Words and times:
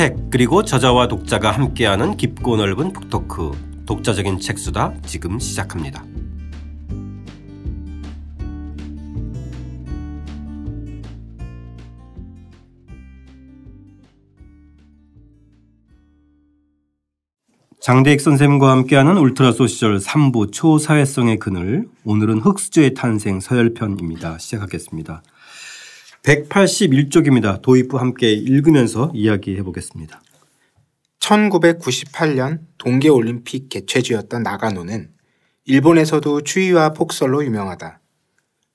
책 0.00 0.16
그리고 0.30 0.64
저자와 0.64 1.08
독자가 1.08 1.50
함께하는 1.50 2.16
깊고 2.16 2.56
넓은 2.56 2.94
북토크 2.94 3.84
독자적인 3.84 4.40
책수다 4.40 4.94
지금 5.04 5.38
시작합니다. 5.38 6.02
장대익 17.82 18.22
선생님과 18.22 18.70
함께하는 18.70 19.18
울트라 19.18 19.52
소 19.52 19.66
시절 19.66 19.98
3부 19.98 20.50
초사회성의 20.50 21.38
그늘 21.38 21.86
오늘은 22.04 22.38
흑수저의 22.38 22.94
탄생 22.94 23.40
서열편입니다. 23.40 24.38
시작하겠습니다. 24.38 25.22
181쪽입니다. 26.22 27.62
도입부 27.62 27.98
함께 27.98 28.32
읽으면서 28.32 29.10
이야기해 29.14 29.62
보겠습니다. 29.62 30.20
1998년 31.20 32.60
동계올림픽 32.78 33.68
개최지였던 33.68 34.42
나가노는 34.42 35.10
일본에서도 35.64 36.42
추위와 36.42 36.92
폭설로 36.92 37.44
유명하다. 37.44 38.00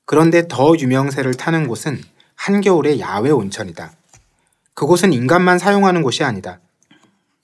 그런데 0.05 0.47
더 0.47 0.75
유명세를 0.77 1.35
타는 1.35 1.67
곳은 1.67 1.99
한겨울의 2.35 2.99
야외 2.99 3.31
온천이다. 3.31 3.91
그곳은 4.73 5.13
인간만 5.13 5.57
사용하는 5.57 6.03
곳이 6.03 6.23
아니다. 6.23 6.59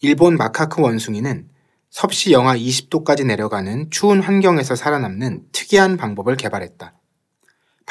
일본 0.02 0.38
마카크 0.38 0.82
원숭이는 0.82 1.48
섭씨 1.90 2.32
영하 2.32 2.55
20도까지 2.55 3.26
내려가는 3.26 3.90
추운 3.90 4.22
환경에서 4.22 4.76
살아남는 4.76 5.46
특이한 5.52 5.98
방법을 5.98 6.38
개발했다. 6.38 6.94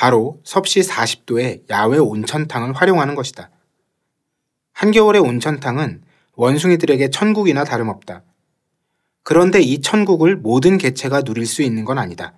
바로 0.00 0.40
섭씨 0.44 0.80
40도의 0.80 1.68
야외 1.68 1.98
온천탕을 1.98 2.72
활용하는 2.72 3.14
것이다. 3.14 3.50
한겨울의 4.72 5.20
온천탕은 5.20 6.00
원숭이들에게 6.36 7.10
천국이나 7.10 7.64
다름없다. 7.64 8.22
그런데 9.22 9.60
이 9.60 9.82
천국을 9.82 10.36
모든 10.36 10.78
개체가 10.78 11.20
누릴 11.20 11.44
수 11.44 11.60
있는 11.60 11.84
건 11.84 11.98
아니다. 11.98 12.32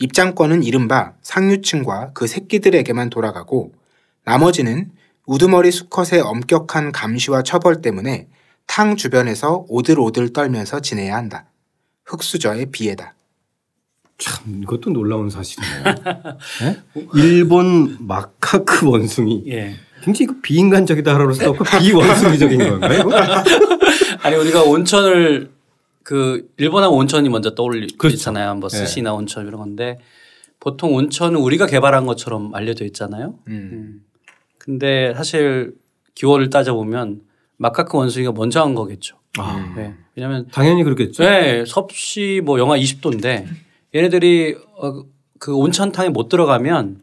입장권은 0.00 0.64
이른바 0.64 1.14
상류층과 1.22 2.12
그 2.12 2.26
새끼들에게만 2.26 3.08
돌아가고 3.08 3.72
나머지는 4.26 4.92
우두머리 5.24 5.70
수컷의 5.70 6.20
엄격한 6.20 6.92
감시와 6.92 7.42
처벌 7.42 7.80
때문에 7.80 8.28
탕 8.66 8.96
주변에서 8.96 9.64
오들오들 9.70 10.34
떨면서 10.34 10.80
지내야 10.80 11.16
한다. 11.16 11.48
흑수저의 12.04 12.66
비애다. 12.66 13.15
참 14.18 14.62
이것도 14.62 14.90
놀라운 14.90 15.28
사실이네요. 15.30 15.84
네? 16.62 16.82
일본 17.14 17.96
마카크 18.00 18.88
원숭이. 18.88 19.44
예. 19.48 19.74
굉장히 20.02 20.26
그 20.26 20.40
비인간적이다 20.40 21.14
그럴 21.14 21.34
수도 21.34 21.52
비원숭이적인 21.80 22.58
건가요? 22.58 23.02
아니 24.22 24.36
우리가 24.36 24.62
온천을 24.62 25.50
그 26.02 26.48
일본하고 26.56 26.96
온천이 26.96 27.28
먼저 27.28 27.54
떠올리잖아요. 27.54 27.96
그렇죠. 27.98 28.30
뭐 28.60 28.68
네. 28.68 28.76
스시나 28.76 29.10
네. 29.10 29.16
온천 29.16 29.46
이런 29.46 29.58
건데 29.58 29.98
보통 30.60 30.94
온천은 30.94 31.36
우리가 31.38 31.66
개발한 31.66 32.06
것처럼 32.06 32.54
알려져 32.54 32.84
있잖아요. 32.84 33.34
음. 33.48 33.70
음. 33.72 34.00
근데 34.58 35.12
사실 35.16 35.74
기원을 36.14 36.50
따져보면 36.50 37.22
마카크 37.56 37.96
원숭이가 37.98 38.32
먼저 38.32 38.62
한 38.62 38.74
거겠죠. 38.74 39.16
아. 39.38 39.72
네. 39.76 39.94
왜냐하면 40.14 40.46
당연히 40.50 40.82
그렇겠죠. 40.84 41.24
네, 41.24 41.64
섭씨 41.66 42.40
뭐 42.44 42.58
영하 42.58 42.76
20도인데 42.76 43.46
얘네들이 43.96 44.56
어, 44.78 45.02
그 45.38 45.54
온천탕에 45.54 46.10
못 46.10 46.28
들어가면 46.28 47.00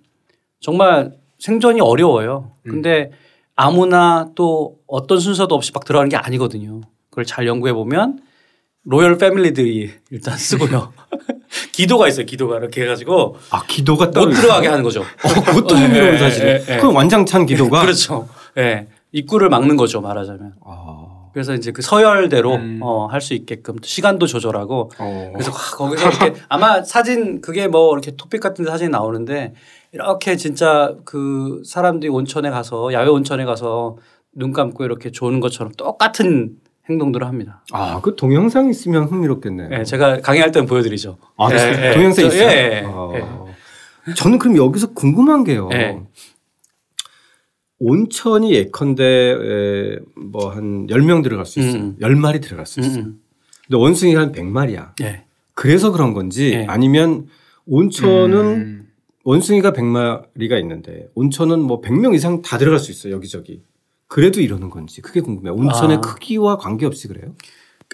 정말 0.59 1.13
생존이 1.39 1.81
어려워요. 1.81 2.51
근데 2.63 3.09
음. 3.11 3.17
아무나 3.55 4.29
또 4.35 4.77
어떤 4.87 5.19
순서도 5.19 5.53
없이 5.55 5.71
막 5.73 5.85
들어가는 5.85 6.09
게 6.09 6.15
아니거든요. 6.17 6.81
그걸 7.09 7.25
잘 7.25 7.47
연구해 7.47 7.73
보면 7.73 8.19
로열 8.85 9.17
패밀리들이 9.17 9.91
일단 10.11 10.35
쓰고요. 10.37 10.93
기도가 11.71 12.07
있어요. 12.07 12.25
기도가 12.25 12.57
이렇게 12.57 12.83
해가지고 12.83 13.37
아 13.51 13.63
기도가 13.67 14.07
못 14.07 14.29
들어가게 14.31 14.67
하는 14.67 14.83
거죠. 14.83 15.01
어, 15.01 15.43
그것도 15.45 15.75
흥미로운 15.75 16.17
사실이에요. 16.17 16.55
예, 16.55 16.63
예, 16.67 16.73
예. 16.73 16.77
그건 16.77 16.95
완장찬 16.95 17.45
기도가 17.45 17.81
그렇죠. 17.81 18.27
예. 18.57 18.61
네. 18.61 18.87
입구를 19.11 19.49
막는 19.49 19.77
거죠 19.77 20.01
말하자면. 20.01 20.53
아. 20.65 21.02
그래서 21.33 21.53
이제 21.55 21.71
그 21.71 21.81
서열대로 21.81 22.55
음. 22.55 22.79
어, 22.81 23.07
할 23.07 23.19
수 23.23 23.33
있게끔 23.33 23.75
시간도 23.81 24.27
조절하고 24.27 24.91
어. 24.99 25.31
그래서 25.33 25.51
거기서 25.51 26.09
이렇게 26.09 26.33
아마 26.49 26.83
사진 26.83 27.41
그게 27.41 27.67
뭐 27.67 27.93
이렇게 27.93 28.15
토픽 28.15 28.39
같은 28.41 28.65
데 28.65 28.71
사진이 28.71 28.89
나오는데 28.89 29.53
이렇게 29.93 30.35
진짜 30.35 30.93
그 31.05 31.61
사람들이 31.65 32.09
온천에 32.09 32.49
가서 32.49 32.91
야외 32.93 33.09
온천에 33.09 33.45
가서 33.45 33.97
눈 34.33 34.51
감고 34.51 34.83
이렇게 34.83 35.11
조는 35.11 35.39
것처럼 35.39 35.71
똑같은 35.77 36.57
행동들을 36.89 37.25
합니다. 37.25 37.63
아, 37.71 38.01
그 38.01 38.15
동영상 38.17 38.69
있으면 38.69 39.05
흥미롭겠네요. 39.05 39.69
네, 39.69 39.83
제가 39.85 40.19
강의할 40.19 40.51
때는 40.51 40.67
보여드리죠. 40.67 41.17
아, 41.37 41.47
네, 41.47 41.93
동영상 41.93 42.25
있어요? 42.25 42.41
예, 42.41 42.83
아. 42.85 43.09
저는 44.17 44.37
그럼 44.37 44.57
여기서 44.57 44.91
궁금한 44.93 45.45
게요. 45.45 45.69
온천이 47.87 48.53
예컨대 48.53 49.35
뭐 50.31 50.49
한 50.49 50.87
10명 50.87 51.21
들어갈 51.21 51.45
수 51.45 51.59
있어요. 51.59 51.81
음. 51.81 51.97
10마리 52.01 52.41
들어갈 52.41 52.65
수 52.65 52.79
있어요. 52.79 53.03
음. 53.03 53.19
근데 53.67 53.77
원숭이가 53.77 54.21
한 54.21 54.31
100마리야. 54.31 54.95
네. 54.99 55.25
그래서 55.53 55.91
그런 55.91 56.13
건지 56.13 56.51
네. 56.51 56.65
아니면 56.67 57.27
온천은 57.65 58.35
음. 58.35 58.87
원숭이가 59.25 59.71
100마리가 59.73 60.59
있는데 60.61 61.07
온천은 61.15 61.59
뭐 61.59 61.81
100명 61.81 62.15
이상 62.15 62.41
다 62.41 62.57
들어갈 62.57 62.79
수 62.79 62.91
있어요. 62.91 63.13
여기저기. 63.13 63.61
그래도 64.07 64.39
이러는 64.41 64.69
건지 64.69 65.01
그게 65.01 65.21
궁금해요. 65.21 65.53
온천의 65.55 65.97
아. 65.97 66.01
크기와 66.01 66.57
관계없이 66.57 67.07
그래요? 67.07 67.35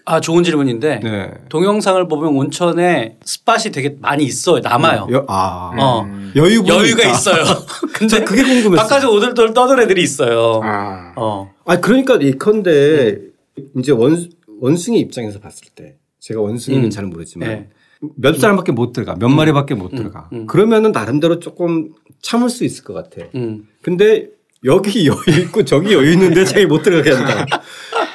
아 0.09 0.20
좋은 0.20 0.44
질문인데 0.44 1.02
네. 1.03 1.31
동영상을 1.50 2.08
보면 2.08 2.36
온천에 2.36 3.18
스팟이 3.24 3.72
되게 3.72 3.96
많이 4.00 4.24
있어요 4.24 4.59
남아요. 4.59 5.08
여, 5.12 5.24
아 5.28 5.72
어. 5.78 6.02
음. 6.02 6.34
여유 6.36 6.64
여유가 6.66 7.03
있다. 7.03 7.12
있어요. 7.12 7.44
근데 7.94 8.24
그게 8.24 8.42
궁금했어요. 8.42 8.88
바깥에 8.88 9.06
오들오들 9.06 9.53
떠들 9.53 9.80
애들이 9.81 10.02
있어요. 10.02 10.62
아, 10.64 11.14
어. 11.16 11.53
아 11.64 11.80
그러니까 11.80 12.16
이컨대 12.16 13.19
네. 13.53 13.64
이제 13.78 13.92
원 13.92 14.28
원숭이 14.59 15.00
입장에서 15.00 15.40
봤을 15.40 15.68
때 15.75 15.98
제가 16.19 16.42
원숭이는 16.42 16.86
음. 16.86 16.90
잘 16.90 17.06
모르지만 17.06 17.48
네. 17.48 17.69
몇 18.16 18.40
사람밖에 18.40 18.72
못 18.72 18.94
들어가 18.94 19.14
몇 19.14 19.28
음. 19.28 19.36
마리밖에 19.36 19.75
못 19.75 19.94
음. 19.94 19.96
들어가 19.96 20.28
음. 20.34 20.48
그러면은 20.48 20.92
나름대로 20.92 21.38
조금 21.40 21.90
참을 22.24 22.50
수 22.50 22.66
있을 22.66 22.84
것 22.84 22.96
같아. 22.96 23.28
음. 23.36 23.68
근데 23.84 24.30
여기 24.66 25.08
여유 25.08 25.40
있고 25.44 25.64
저기 25.66 25.94
여유 25.94 26.14
있는데 26.14 26.46
자기 26.46 26.66
못 26.66 26.81
들어가게 26.81 27.12
한다. 27.12 27.46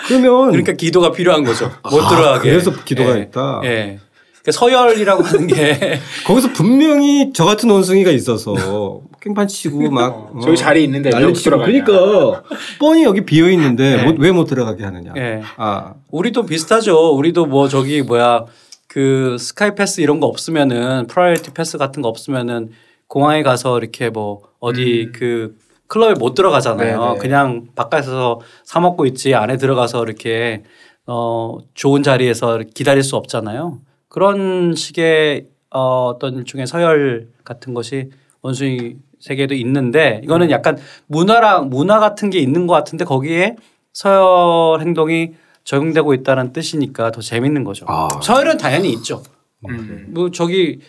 그러면 0.07 0.51
그러니까 0.51 0.73
기도가 0.73 1.13
필요한 1.13 1.45
거죠. 1.45 1.71
못 1.91 2.03
아, 2.03 2.09
들어가게. 2.09 2.51
그래서 2.51 2.73
기도가 2.85 3.17
예. 3.19 3.23
있다. 3.23 3.61
예. 3.65 4.01
그러니까 4.45 4.53
서열이라고 4.53 5.23
하는 5.23 5.47
게 5.47 6.01
거기서 6.27 6.53
분명히 6.53 7.33
저 7.33 7.47
같은 7.47 7.71
원숭이가 7.71 8.11
있어서 8.11 9.01
깽판 9.21 9.49
치고 9.49 9.91
막 9.91 10.33
어, 10.35 10.41
저기 10.43 10.57
자리 10.57 10.85
있는데 10.85 11.09
난리치고 11.09 11.57
그러니까 11.59 12.43
뻔히 12.79 13.05
여기 13.05 13.25
비어 13.25 13.51
있는데 13.51 13.97
네. 14.05 14.15
왜 14.19 14.33
못 14.33 14.47
들어가게 14.47 14.85
하느냐. 14.85 15.15
네. 15.15 15.41
아 15.57 15.95
우리도 16.11 16.45
비슷하죠. 16.45 17.17
우리도 17.17 17.47
뭐 17.47 17.69
저기 17.69 18.03
뭐야 18.03 18.45
그 18.87 19.39
Skypass 19.39 20.03
이런 20.03 20.21
거 20.21 20.27
없으면은 20.27 21.07
Priority 21.07 21.53
Pass 21.53 21.79
같은 21.79 22.03
거 22.03 22.09
없으면은 22.09 22.71
공항에 23.09 23.43
가서 23.43 23.79
이렇게 23.79 24.11
뭐 24.11 24.43
어디 24.61 25.07
음. 25.09 25.13
그 25.15 25.57
클럽에 25.87 26.15
못 26.15 26.35
들어가잖아요. 26.35 26.99
네네. 26.99 27.13
네. 27.15 27.19
그냥 27.19 27.67
바깥에서 27.75 28.41
사 28.65 28.81
먹고 28.81 29.07
있지 29.07 29.35
안에 29.35 29.57
들어가서 29.57 30.03
이렇게 30.05 30.63
어 31.07 31.59
좋은 31.75 32.03
자리에서 32.03 32.61
기다릴 32.75 33.03
수 33.03 33.17
없잖아요. 33.17 33.81
그런 34.09 34.75
식의 34.75 35.49
어 35.71 36.07
어떤 36.07 36.35
일종의 36.39 36.67
서열 36.67 37.29
같은 37.45 37.75
것이 37.75 38.11
원숭이 38.43 38.97
세계에도 39.21 39.55
있는데 39.55 40.21
이거는 40.25 40.51
약간 40.51 40.79
문화랑 41.07 41.71
문화 41.71 41.99
같은 41.99 42.31
게 42.31 42.39
있는 42.39 42.67
것 42.67 42.75
같은데 42.75 43.05
거기에 43.05 43.57
서열 43.93 44.81
행동이 44.81 45.33
적용되고 45.65 46.13
있다는 46.15 46.53
뜻이니까 46.53 47.11
더 47.11 47.21
재밌는 47.21 47.65
거죠. 47.65 47.87
아. 47.89 48.09
서열은 48.23 48.59
당연히 48.59 48.93
있죠. 48.93 49.23
음. 49.69 50.09
뭐 50.11 50.31
저기 50.31 50.81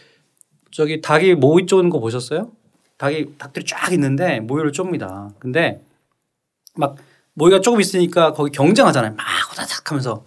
저기 0.72 1.00
닭이 1.00 1.36
모이 1.36 1.66
쪼는 1.66 1.90
거 1.90 2.00
보셨어요? 2.00 2.52
닭이 2.98 3.38
닭들이 3.38 3.66
쫙 3.66 3.92
있는데 3.94 4.40
모이를 4.40 4.72
쫍니다. 4.72 5.34
근데 5.40 5.82
막 6.76 6.96
모이가 7.34 7.62
조금 7.62 7.82
있으니까 7.82 8.32
거기 8.34 8.52
경쟁하잖아요. 8.52 9.16
막 9.16 9.26
호다닥 9.52 9.92
하면서. 9.92 10.24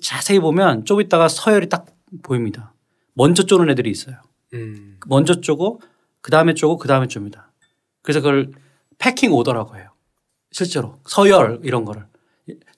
자세히 0.00 0.38
보면 0.40 0.86
좀 0.86 1.00
있다가 1.00 1.28
서열이 1.28 1.68
딱 1.68 1.86
보입니다. 2.22 2.72
먼저 3.12 3.42
쪼는 3.44 3.68
애들이 3.70 3.90
있어요. 3.90 4.16
음. 4.54 4.98
먼저 5.06 5.40
쪼고 5.40 5.80
그 6.22 6.30
다음에 6.30 6.54
쪼고 6.54 6.78
그 6.78 6.88
다음에 6.88 7.06
쫍니다. 7.06 7.52
그래서 8.02 8.20
그걸 8.20 8.50
패킹 8.98 9.32
오더라고 9.32 9.76
해요. 9.76 9.90
실제로 10.52 10.98
서열 11.06 11.60
이런 11.64 11.84
거를 11.84 12.06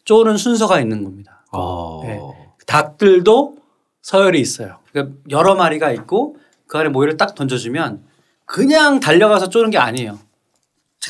쪼는 0.04 0.36
순서가 0.36 0.80
있는 0.80 1.04
겁니다. 1.04 1.44
어. 1.52 2.02
네. 2.04 2.18
닭들도 2.66 3.56
서열이 4.02 4.40
있어요. 4.40 4.78
그러니까 4.90 5.16
여러 5.30 5.54
마리가 5.54 5.92
있고 5.92 6.36
그 6.66 6.78
안에 6.78 6.88
모이를 6.88 7.16
딱 7.16 7.34
던져주면 7.34 8.02
그냥 8.46 9.00
달려가서 9.00 9.48
쪼는 9.50 9.70
게 9.70 9.78
아니에요. 9.78 10.18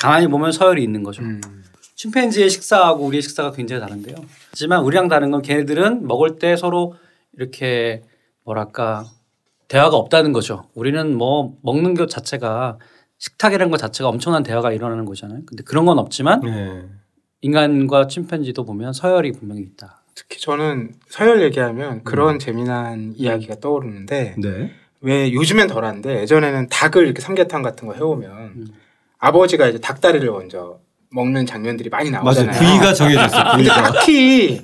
가만히 0.00 0.26
보면 0.26 0.52
서열이 0.52 0.82
있는 0.82 1.02
거죠. 1.02 1.22
음. 1.22 1.40
침팬지의 1.94 2.50
식사하고 2.50 3.04
우리의 3.04 3.22
식사가 3.22 3.52
굉장히 3.52 3.80
다른데요. 3.80 4.16
하지만 4.50 4.82
우리랑 4.82 5.08
다른 5.08 5.30
건 5.30 5.40
걔네들은 5.42 6.06
먹을 6.06 6.38
때 6.38 6.56
서로 6.56 6.94
이렇게 7.34 8.02
뭐랄까 8.44 9.06
대화가 9.68 9.96
없다는 9.96 10.32
거죠. 10.32 10.64
우리는 10.74 11.16
뭐 11.16 11.56
먹는 11.62 11.94
것 11.94 12.08
자체가 12.08 12.78
식탁이라는 13.18 13.70
것 13.70 13.78
자체가 13.78 14.08
엄청난 14.08 14.42
대화가 14.42 14.72
일어나는 14.72 15.06
거잖아요. 15.06 15.40
근데 15.46 15.62
그런 15.62 15.86
건 15.86 15.98
없지만 15.98 16.40
네. 16.40 16.84
인간과 17.40 18.06
침팬지도 18.06 18.64
보면 18.64 18.92
서열이 18.92 19.32
분명히 19.32 19.62
있다. 19.62 20.02
특히 20.14 20.40
저는 20.40 20.94
서열 21.08 21.42
얘기하면 21.42 22.04
그런 22.04 22.34
음. 22.34 22.38
재미난 22.38 23.14
이야기가 23.16 23.56
떠오르는데 23.60 24.36
네. 24.38 24.72
왜 25.00 25.32
요즘엔 25.32 25.66
덜한데 25.68 26.20
예전에는 26.22 26.68
닭을 26.68 27.04
이렇게 27.04 27.20
삼계탕 27.20 27.62
같은 27.62 27.86
거 27.88 27.94
해오면 27.94 28.30
음. 28.30 28.66
아버지가 29.18 29.66
이제 29.68 29.78
닭다리를 29.78 30.28
먼저 30.30 30.78
먹는 31.10 31.46
장면들이 31.46 31.88
많이 31.88 32.10
나오잖아요. 32.10 32.50
맞아요. 32.52 32.60
부위가 32.60 32.92
정해졌어. 32.94 33.56
부위가. 33.56 33.82
딱히 33.92 34.62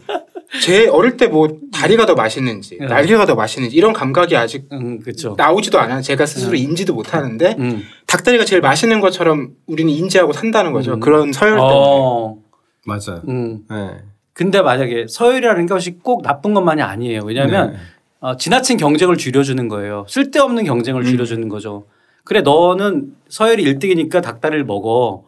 제 0.63 0.87
어릴 0.89 1.17
때 1.17 1.29
뭐 1.29 1.49
다리가 1.73 2.05
더 2.07 2.15
맛있는지 2.15 2.77
네. 2.79 2.87
날개가 2.87 3.25
더 3.27 3.35
맛있는지 3.35 3.75
이런 3.77 3.93
감각이 3.93 4.37
아직 4.37 4.69
음, 4.73 5.01
나오지도 5.37 5.79
않아요. 5.81 6.03
제가 6.03 6.27
스스로 6.27 6.53
음. 6.53 6.57
인지도 6.57 6.95
못 6.95 7.15
하는데 7.15 7.57
음. 7.59 7.83
닭다리가 8.07 8.45
제일 8.45 8.61
맛있는 8.61 9.01
것처럼 9.01 9.51
우리는 9.67 9.91
인지하고 9.93 10.33
산다는 10.33 10.73
거죠. 10.73 10.95
음. 10.95 11.01
그런 11.01 11.33
서열 11.33 11.55
때문에. 11.55 11.75
어. 11.75 12.37
맞아요. 12.85 13.23
음. 13.29 13.61
네. 13.71 13.91
근데 14.35 14.61
만약에 14.61 15.07
서열이라는 15.09 15.67
것이 15.67 15.99
꼭 16.03 16.23
나쁜 16.23 16.53
것만이 16.55 16.83
아니에요. 16.83 17.21
왜냐하면 17.25 17.73
네. 17.73 17.79
어, 18.23 18.37
지나친 18.37 18.77
경쟁을 18.77 19.17
줄여주는 19.17 19.69
거예요. 19.69 20.07
쓸데없는 20.09 20.65
경쟁을 20.65 21.03
음. 21.03 21.05
줄여주는 21.05 21.49
거죠. 21.49 21.87
그래 22.23 22.41
너는 22.41 23.15
서열이 23.29 23.65
1등이니까 23.65 24.23
닭다리를 24.23 24.65
먹어. 24.65 25.25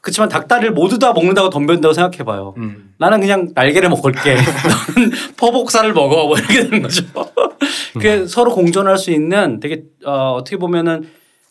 그렇지만 0.00 0.28
닭다리를 0.28 0.72
모두 0.72 1.00
다 1.00 1.12
먹는다고 1.12 1.50
덤벼든다고 1.50 1.92
생각해봐요. 1.92 2.54
음. 2.58 2.94
나는 2.98 3.18
그냥 3.20 3.48
날개를 3.52 3.88
먹을게. 3.88 4.36
너는 4.94 5.10
포복살을 5.36 5.92
먹어. 5.92 6.28
뭐 6.28 6.38
이렇게 6.38 6.62
되는 6.62 6.82
거죠. 6.82 7.04
그게 7.92 8.18
음. 8.18 8.26
서로 8.28 8.54
공존할 8.54 8.96
수 8.96 9.10
있는 9.10 9.58
되게 9.58 9.82
어, 10.04 10.34
어떻게 10.34 10.56
보면은 10.56 11.08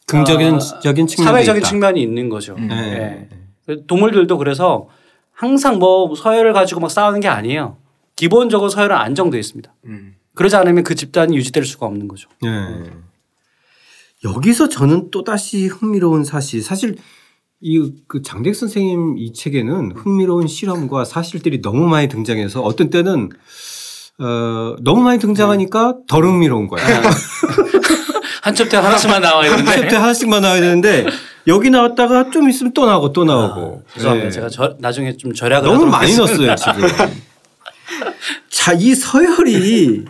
긍정적인 0.07 0.55
어, 0.55 0.59
측면이 1.07 1.07
사회적인 1.25 1.59
있다. 1.59 1.69
측면이 1.69 2.01
있는 2.01 2.29
거죠. 2.29 2.55
음. 2.57 2.69
네. 2.69 3.27
네. 3.67 3.75
동물들도 3.85 4.37
그래서 4.37 4.87
항상 5.33 5.77
뭐 5.77 6.15
서열을 6.15 6.53
가지고 6.53 6.79
막 6.79 6.89
싸우는 6.89 7.19
게 7.19 7.27
아니에요. 7.27 7.75
기본적으로 8.15 8.69
서열은 8.69 8.95
안정되어 8.95 9.37
있습니다. 9.37 9.73
음. 9.87 10.15
그러지 10.35 10.55
않으면 10.55 10.83
그 10.83 10.95
집단이 10.95 11.35
유지될 11.37 11.65
수가 11.65 11.85
없는 11.85 12.07
거죠. 12.07 12.29
네. 12.41 12.49
여기서 14.23 14.69
저는 14.69 15.11
또 15.11 15.23
다시 15.23 15.67
흥미로운 15.67 16.23
사실, 16.23 16.61
사실 16.61 16.95
이 17.61 17.76
그 17.76 18.21
장대익 18.21 18.55
선생님 18.55 19.17
이 19.17 19.33
책에는 19.33 19.93
흥미로운 19.95 20.47
실험과 20.47 21.05
사실들이 21.05 21.61
너무 21.61 21.87
많이 21.87 22.07
등장해서 22.07 22.61
어떤 22.61 22.89
때는 22.89 23.29
어 24.19 24.75
너무 24.81 25.01
많이 25.01 25.19
등장하니까 25.19 25.95
덜 26.07 26.25
흥미로운 26.25 26.67
거야. 26.67 26.83
한 28.41 28.53
챕터 28.53 28.79
하나씩만 28.79 29.21
나와야 29.21 29.49
되는데. 29.49 29.71
한 29.71 29.81
챕터 29.81 29.97
하나씩만 29.97 30.41
나와야 30.41 30.61
되는데 30.61 31.07
여기 31.47 31.69
나왔다가 31.69 32.29
좀 32.29 32.49
있으면 32.49 32.73
또 32.73 32.85
나오고 32.85 33.13
또 33.13 33.23
나오고. 33.23 33.83
아, 33.85 33.93
죄송합니다. 33.93 34.29
네. 34.29 34.31
제가 34.31 34.49
저, 34.49 34.75
나중에 34.79 35.17
좀 35.17 35.33
절약을 35.33 35.67
너무 35.67 35.85
많이 35.87 36.15
넣었어요 36.15 36.55
지금. 36.55 36.87
자, 38.49 38.73
이 38.73 38.93
서열이 38.93 40.05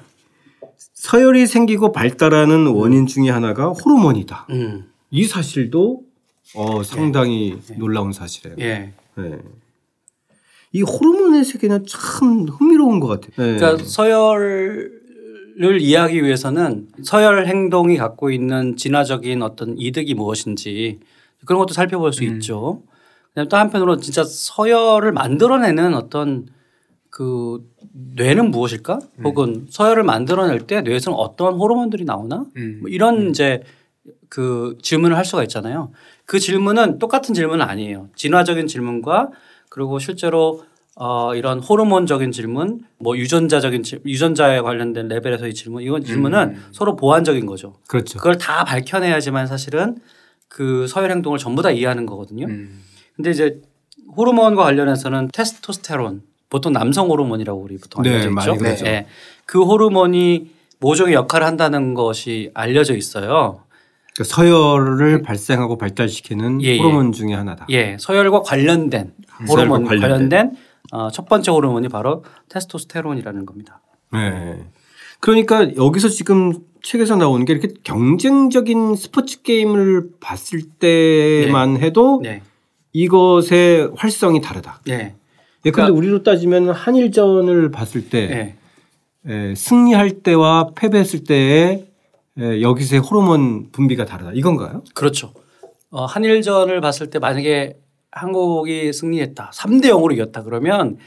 서열이 1.06 1.46
생기고 1.46 1.92
발달하는 1.92 2.66
원인 2.66 3.06
중의 3.06 3.32
하나가 3.32 3.68
호르몬이다. 3.70 4.48
음. 4.50 4.86
이 5.12 5.26
사실도 5.26 6.02
어, 6.56 6.82
상당히 6.82 7.60
네. 7.68 7.78
놀라운 7.78 8.12
사실이에요. 8.12 8.56
예. 8.60 8.94
네. 9.16 9.38
이 10.72 10.82
호르몬의 10.82 11.46
세계는 11.46 11.86
참 11.88 12.48
흥미로운 12.50 13.00
것 13.00 13.08
같아요. 13.08 13.32
네. 13.38 13.58
그러니까 13.60 13.84
서열을 13.86 14.90
이해하기 15.80 16.24
위해서는 16.24 16.88
서열 17.04 17.46
행동이 17.46 17.98
갖고 17.98 18.32
있는 18.32 18.76
진화적인 18.76 19.44
어떤 19.44 19.78
이득이 19.78 20.16
무엇인지 20.16 21.02
그런 21.46 21.60
것도 21.60 21.76
살펴볼 21.76 22.14
수 22.14 22.24
음. 22.24 22.34
있죠. 22.34 22.82
또 23.48 23.58
한편으로 23.58 23.98
진짜 23.98 24.24
서열을 24.24 25.12
만들어내는 25.12 25.94
어떤 25.94 26.48
그 27.16 27.62
뇌는 27.94 28.52
무엇일까? 28.52 29.00
음. 29.20 29.24
혹은 29.24 29.68
서열을 29.70 30.04
만들어낼 30.04 30.68
때 30.68 30.82
뇌에서는 30.82 31.18
어떤 31.18 31.54
호르몬들이 31.54 32.04
나오나? 32.04 32.44
음. 32.58 32.80
뭐 32.82 32.90
이런 32.90 33.28
음. 33.28 33.30
이제 33.30 33.64
그 34.28 34.78
질문을 34.82 35.16
할 35.16 35.24
수가 35.24 35.42
있잖아요. 35.44 35.94
그 36.26 36.40
질문은 36.40 37.00
똑같은 37.00 37.34
질문은 37.34 37.66
아니에요. 37.66 38.10
진화적인 38.18 38.68
질문과 38.68 39.30
그리고 39.70 39.98
실제로 39.98 40.66
어 40.98 41.34
이런 41.36 41.62
호르몬적인 41.62 42.34
질문, 42.34 42.82
뭐 43.00 43.18
유전자적인 43.18 43.84
유전자에 44.06 44.60
관련된 44.60 45.08
레벨에서의 45.08 45.54
질문, 45.54 45.84
이건 45.84 46.04
질문은 46.04 46.40
음. 46.50 46.66
서로 46.74 46.98
보완적인 46.98 47.46
거죠. 47.46 47.76
그렇죠. 47.88 48.18
그걸 48.18 48.38
다 48.38 48.66
밝혀내야지만 48.66 49.48
사실은 49.48 50.00
그 50.50 50.86
서열 50.88 51.12
행동을 51.12 51.38
전부 51.38 51.62
다 51.62 51.72
이해하는 51.72 52.06
거거든요. 52.06 52.48
음. 52.48 52.82
근데 53.16 53.32
이제 53.32 53.62
호르몬과 54.18 54.64
관련해서는 54.64 55.30
테스토스테론, 55.32 56.22
보통 56.56 56.72
남성 56.72 57.10
호르몬이라고 57.10 57.60
우리 57.60 57.78
보통 57.78 58.02
네, 58.02 58.12
알려져 58.12 58.30
있죠. 58.30 58.56
네. 58.64 58.76
네. 58.76 59.08
그 59.46 59.62
호르몬이 59.62 60.52
모종의 60.80 61.14
역할을 61.14 61.46
한다는 61.46 61.94
것이 61.94 62.50
알려져 62.54 62.96
있어요. 62.96 63.60
그러니까 64.14 64.24
서열을 64.24 65.22
발생하고 65.22 65.78
발달시키는 65.78 66.64
예, 66.64 66.68
예. 66.68 66.80
호르몬 66.80 67.12
중의 67.12 67.36
하나다. 67.36 67.68
예, 67.72 67.98
서열과 68.00 68.44
관련된 68.44 69.12
음. 69.42 69.48
호르몬 69.50 69.84
관련된, 69.84 70.00
관련된 70.00 70.52
어, 70.94 71.12
첫 71.12 71.28
번째 71.28 71.52
호르몬이 71.52 71.90
바로 71.90 72.24
테스토스테론이라는 72.48 73.46
겁니다. 73.46 73.82
네. 74.14 74.58
그러니까 75.20 75.76
여기서 75.76 76.08
지금 76.08 76.54
책에서 76.84 77.18
나오는 77.18 77.44
게 77.46 77.52
이렇게 77.52 77.74
경쟁적인 77.84 78.96
스포츠 78.96 79.42
게임을 79.42 80.12
봤을 80.22 80.62
때만 80.80 81.74
네. 81.74 81.80
해도 81.82 82.22
네. 82.24 82.42
이것의 82.94 83.92
활성이 83.98 84.40
다르다. 84.40 84.80
네. 84.86 85.16
예, 85.66 85.72
그런데 85.72 85.92
그러니까 85.92 85.98
우리로 85.98 86.24
따지면 86.24 86.70
한일전을 86.70 87.72
봤을 87.72 88.10
때 88.10 88.28
네. 88.28 88.56
예, 89.28 89.56
승리할 89.56 90.22
때와 90.22 90.72
패배했을 90.76 91.24
때의 91.24 91.88
예, 92.40 92.62
여기서의 92.62 93.02
호르몬 93.02 93.72
분비가 93.72 94.06
다르다 94.06 94.32
이건가요? 94.34 94.84
그렇죠. 94.94 95.34
어, 95.90 96.06
한일전을 96.06 96.80
봤을 96.82 97.10
때 97.10 97.18
만약에 97.20 97.78
한국이 98.12 98.94
승리했다. 98.94 99.52
3대 99.54 99.86
0으로 99.86 100.14
이겼다 100.14 100.44
그러면 100.44 100.98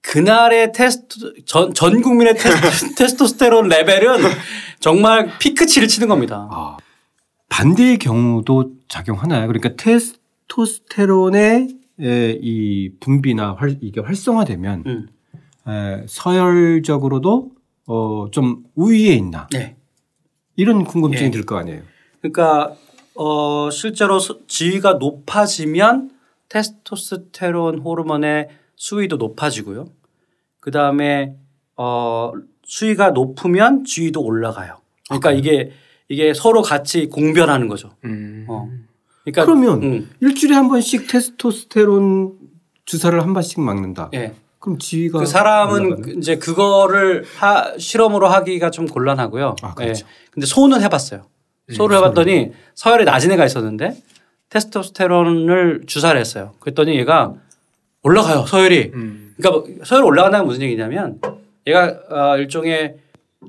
그날의 0.00 0.72
테스트 0.72 1.44
전, 1.46 1.72
전 1.72 2.02
국민의 2.02 2.34
테스트, 2.34 2.94
테스토스테론 2.96 3.68
레벨은 3.68 4.18
정말 4.80 5.30
피크치를 5.38 5.86
치는 5.88 6.08
겁니다. 6.08 6.48
아, 6.50 6.76
반대의 7.48 7.98
경우도 7.98 8.72
작용하나요? 8.88 9.46
그러니까 9.46 9.76
테스토스테론의 9.76 11.83
이 11.98 12.92
분비나 13.00 13.54
활, 13.54 13.78
이게 13.80 14.00
활성화되면 14.00 14.84
음. 14.86 15.08
에, 15.68 16.04
서열적으로도 16.06 17.52
어, 17.86 18.26
좀 18.30 18.64
우위에 18.74 19.14
있나? 19.14 19.46
네. 19.52 19.76
이런 20.56 20.84
궁금증이 20.84 21.26
예. 21.26 21.30
들거 21.30 21.56
아니에요. 21.56 21.82
그러니까 22.20 22.74
어, 23.14 23.70
실제로 23.70 24.18
지위가 24.18 24.94
높아지면 24.94 26.10
테스토스테론 26.48 27.80
호르몬의 27.80 28.48
수위도 28.76 29.16
높아지고요. 29.16 29.86
그 30.60 30.70
다음에 30.70 31.36
어, 31.76 32.32
수위가 32.64 33.10
높으면 33.10 33.84
지위도 33.84 34.22
올라가요. 34.22 34.78
그러니까 35.08 35.30
아, 35.30 35.32
이게 35.32 35.70
이게 36.08 36.34
서로 36.34 36.62
같이 36.62 37.08
공변하는 37.08 37.68
거죠. 37.68 37.96
음. 38.04 38.46
어. 38.48 38.68
그러니까 39.24 39.44
그러면 39.44 39.82
음. 39.82 40.10
일주일에 40.20 40.54
한 40.54 40.68
번씩 40.68 41.08
테스토스테론 41.08 42.34
주사를 42.84 43.20
한 43.20 43.32
번씩 43.32 43.60
맞는다. 43.60 44.10
예. 44.14 44.34
그럼 44.58 44.78
지위가 44.78 45.18
그 45.18 45.26
사람은 45.26 45.84
올라가네? 45.84 46.12
이제 46.18 46.36
그거를 46.36 47.24
하, 47.36 47.76
실험으로 47.78 48.28
하기가 48.28 48.70
좀 48.70 48.86
곤란하고요. 48.86 49.56
아, 49.62 49.74
그렇죠. 49.74 50.06
예. 50.06 50.10
근데 50.30 50.46
소는 50.46 50.82
해봤어요. 50.82 51.22
음, 51.70 51.74
소를 51.74 51.96
해봤더니 51.96 52.52
서열이 52.74 53.04
낮은 53.04 53.30
애가 53.32 53.44
있었는데 53.46 53.96
테스토스테론을 54.50 55.84
주사를 55.86 56.18
했어요. 56.18 56.52
그랬더니 56.60 56.96
얘가 56.98 57.34
올라가요 58.02 58.44
서열이. 58.46 58.92
음. 58.94 59.34
그러니까 59.36 59.50
뭐 59.50 59.84
서열 59.84 60.04
올라간다는 60.04 60.46
무슨 60.46 60.62
얘기냐면 60.62 61.20
얘가 61.66 61.98
어, 62.10 62.36
일종의 62.36 62.96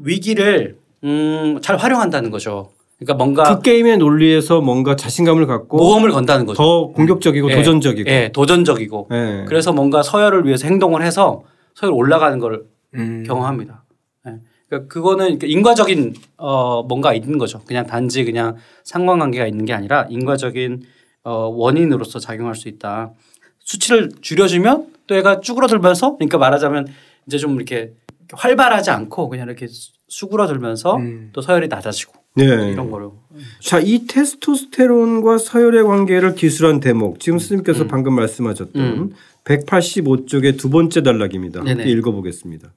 위기를 0.02 0.78
음, 1.04 1.60
잘 1.62 1.78
활용한다는 1.78 2.32
거죠. 2.32 2.72
그러니까 2.98 3.14
뭔가 3.16 3.56
그 3.56 3.62
게임의 3.62 3.98
논리에서 3.98 4.62
뭔가 4.62 4.96
자신감을 4.96 5.48
갖고 5.48 5.78
모험을 5.78 6.12
건다는 6.12 6.46
거죠. 6.46 6.58
더 6.58 6.88
공격적이고 6.88 7.50
네. 7.50 7.56
도전적이고. 7.56 8.10
네. 8.10 8.32
도전적이고. 8.32 9.08
네. 9.12 9.46
그래서 9.48 9.74
뭔가 9.74 10.02
서열을 10.02 10.46
위해서 10.46 10.68
행동을 10.68 11.02
해서 11.02 11.44
서열 11.74 11.94
올라가는 11.94 12.40
걸 12.40 12.64
음. 12.96 13.24
경험합니다. 13.28 13.84
네. 14.26 14.36
그러니까 14.70 14.88
그거는 14.94 15.40
인과적인 15.44 16.14
어 16.38 16.84
뭔가 16.84 17.14
있는 17.14 17.38
거죠. 17.38 17.62
그냥 17.66 17.86
단지 17.86 18.24
그냥 18.24 18.56
상관관계가 18.86 19.46
있는 19.46 19.66
게 19.66 19.74
아니라 19.74 20.08
인과적인 20.10 20.84
어 21.24 21.48
원인으로서 21.50 22.20
작용할 22.20 22.56
수 22.56 22.70
있다. 22.70 23.12
수치를 23.60 24.12
줄여주면 24.22 24.88
또 25.08 25.16
애가 25.16 25.42
쭈그러들면서 25.42 26.16
그러니까 26.16 26.38
말하자면 26.38 26.88
이제 27.28 27.38
좀 27.38 27.56
이렇게 27.56 27.94
활발하지 28.32 28.90
않고 28.92 29.28
그냥 29.28 29.48
이렇게 29.48 29.68
수그러들면서 30.08 30.96
음. 30.96 31.30
또 31.34 31.42
서열이 31.42 31.68
낮아지고 31.68 32.25
네. 32.36 32.72
이런 32.72 32.92
거로. 32.92 33.18
자, 33.62 33.80
이 33.80 34.06
테스토스테론과 34.08 35.38
서열의 35.38 35.84
관계를 35.84 36.36
기술한 36.36 36.80
대목 36.80 37.20
지금 37.20 37.40
스님께서 37.40 37.84
음. 37.84 37.88
방금 37.88 38.14
말씀하셨던 38.14 38.82
음. 38.82 39.14
185쪽의 39.46 40.58
두 40.58 40.70
번째 40.70 41.04
단락입니다. 41.04 41.62
함께 41.62 41.86
읽어 41.86 42.12
보겠습니다. 42.12 42.74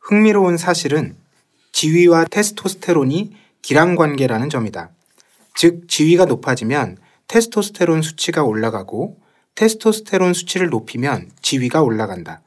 흥미로운 0.00 0.56
사실은 0.56 1.14
지위와 1.72 2.24
테스토스테론이 2.24 3.32
기랑 3.62 3.94
관계라는 3.94 4.50
점이다. 4.50 4.90
즉 5.54 5.88
지위가 5.88 6.24
높아지면 6.24 6.96
테스토스테론 7.28 8.02
수치가 8.02 8.42
올라가고 8.42 9.18
테스토스테론 9.54 10.32
수치를 10.32 10.68
높이면 10.70 11.30
지위가 11.42 11.82
올라간다. 11.82 12.42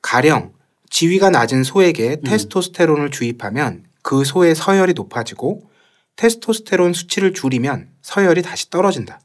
가령 0.00 0.52
지위가 0.88 1.30
낮은 1.30 1.64
소에게 1.64 2.12
음. 2.12 2.22
테스토스테론을 2.24 3.10
주입하면 3.10 3.84
그 4.02 4.24
소의 4.24 4.54
서열이 4.54 4.92
높아지고 4.94 5.62
테스토스테론 6.16 6.92
수치를 6.92 7.34
줄이면 7.34 7.88
서열이 8.02 8.42
다시 8.42 8.70
떨어진다. 8.70 9.20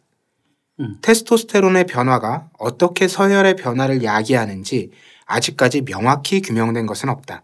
음. 0.80 0.98
테스토스테론의 1.02 1.86
변화가 1.86 2.50
어떻게 2.58 3.08
서열의 3.08 3.56
변화를 3.56 4.04
야기하는지 4.04 4.92
아직까지 5.26 5.82
명확히 5.82 6.42
규명된 6.42 6.86
것은 6.86 7.10
없다. 7.10 7.44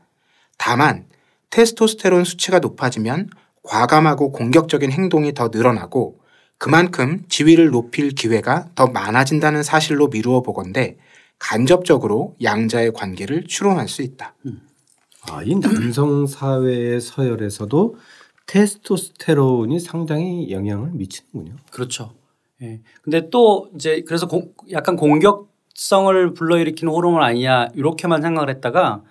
다만 0.58 1.06
테스토스테론 1.50 2.24
수치가 2.24 2.60
높아지면 2.60 3.30
과감하고 3.64 4.32
공격적인 4.32 4.92
행동이 4.92 5.34
더 5.34 5.50
늘어나고 5.50 6.20
그만큼 6.58 7.24
지위를 7.28 7.70
높일 7.70 8.12
기회가 8.12 8.70
더 8.76 8.88
많아진다는 8.88 9.64
사실로 9.64 10.08
미루어 10.08 10.42
보건대 10.42 10.98
간접적으로 11.38 12.36
양자의 12.42 12.94
관계를 12.94 13.46
추론할 13.48 13.88
수 13.90 14.02
있다. 14.02 14.36
음. 14.46 14.62
아, 15.30 15.42
이 15.44 15.56
남성 15.56 16.28
사회의 16.28 17.02
서열에서도 17.02 17.98
테스토스테론이 18.48 19.80
상당히 19.80 20.52
영향을 20.52 20.92
미치는군요. 20.94 21.56
그렇죠. 21.72 22.14
예. 22.62 22.82
근데 23.02 23.30
또 23.30 23.70
이제 23.76 24.04
그래서 24.08 24.28
공, 24.28 24.54
약간 24.72 24.96
공격성을 24.96 26.34
불러일으키는 26.34 26.92
호르몬 26.92 27.24
아니냐 27.24 27.70
이렇게만 27.76 28.22
생각을 28.22 28.50
했다가 28.50 29.02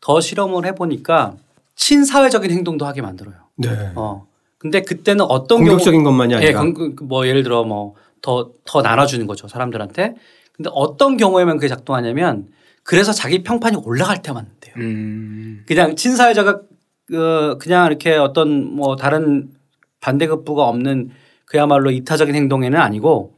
더 0.00 0.20
실험을 0.20 0.66
해보니까 0.66 1.36
친사회적인 1.74 2.50
행동도 2.50 2.86
하게 2.86 3.02
만들어요. 3.02 3.36
네. 3.56 3.92
어. 3.94 4.26
근데 4.58 4.82
그때는 4.82 5.24
어떤 5.24 5.58
공격적인 5.58 6.04
경우, 6.04 6.12
것만이 6.12 6.34
아니라 6.36 6.64
예, 6.64 6.72
그, 6.72 6.94
뭐 7.02 7.26
예를 7.26 7.42
들어 7.42 7.64
뭐더더 7.64 8.82
나눠주는 8.82 9.26
거죠 9.26 9.48
사람들한테. 9.48 10.14
근데 10.52 10.70
어떤 10.72 11.16
경우에만 11.16 11.56
그게 11.56 11.66
작동하냐면 11.68 12.48
그래서 12.84 13.12
자기 13.12 13.42
평판이 13.42 13.76
올라갈 13.84 14.22
때만 14.22 14.50
돼요. 14.60 14.74
음. 14.76 15.64
그냥 15.66 15.96
친사회자가 15.96 16.60
그 17.12 17.58
그냥 17.60 17.88
이렇게 17.88 18.16
어떤 18.16 18.74
뭐 18.74 18.96
다른 18.96 19.50
반대급부가 20.00 20.64
없는 20.64 21.10
그야말로 21.44 21.90
이타적인 21.90 22.34
행동에는 22.34 22.80
아니고 22.80 23.34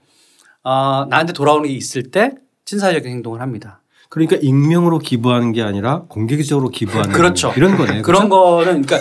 어, 0.62 1.06
나한테 1.10 1.32
돌아오는 1.32 1.68
게 1.68 1.74
있을 1.74 2.12
때 2.12 2.34
친사회적인 2.64 3.10
행동을 3.10 3.40
합니다. 3.40 3.80
그러니까 4.08 4.36
익명으로 4.40 5.00
기부하는 5.00 5.50
게 5.50 5.62
아니라 5.62 6.02
공개적으로 6.08 6.68
기부하는 6.68 7.10
그렇죠. 7.12 7.52
이런 7.56 7.76
거네. 7.76 8.02
그런 8.02 8.28
그렇죠? 8.28 8.28
거는 8.28 8.82
그러니까 8.82 9.00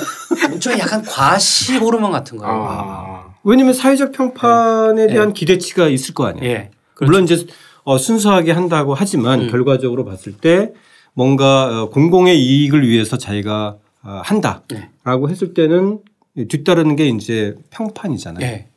좀 0.59 0.73
약간 0.79 1.03
과시 1.03 1.77
호르몬 1.77 2.11
같은 2.11 2.39
거예요. 2.39 2.65
아. 2.67 3.33
왜냐하면 3.43 3.75
사회적 3.75 4.11
평판에 4.11 5.05
네. 5.05 5.13
대한 5.13 5.27
네. 5.27 5.33
기대치가 5.33 5.87
있을 5.87 6.15
거 6.15 6.25
아니에요. 6.25 6.43
네. 6.51 6.71
그렇죠. 6.95 7.11
물론 7.11 7.25
이제 7.25 7.45
어, 7.83 7.99
순수하게 7.99 8.53
한다고 8.53 8.95
하지만 8.95 9.41
음. 9.41 9.51
결과적으로 9.51 10.03
봤을 10.03 10.33
때 10.33 10.71
뭔가 11.13 11.83
어, 11.83 11.89
공공의 11.91 12.43
이익을 12.43 12.87
위해서 12.87 13.19
자기가 13.19 13.77
어, 13.77 13.82
한다라고 14.03 15.27
네. 15.27 15.31
했을 15.31 15.53
때는 15.53 15.99
뒤따르는 16.35 16.95
게 16.95 17.07
이제 17.07 17.55
평판이잖아요. 17.69 18.45
네. 18.45 18.69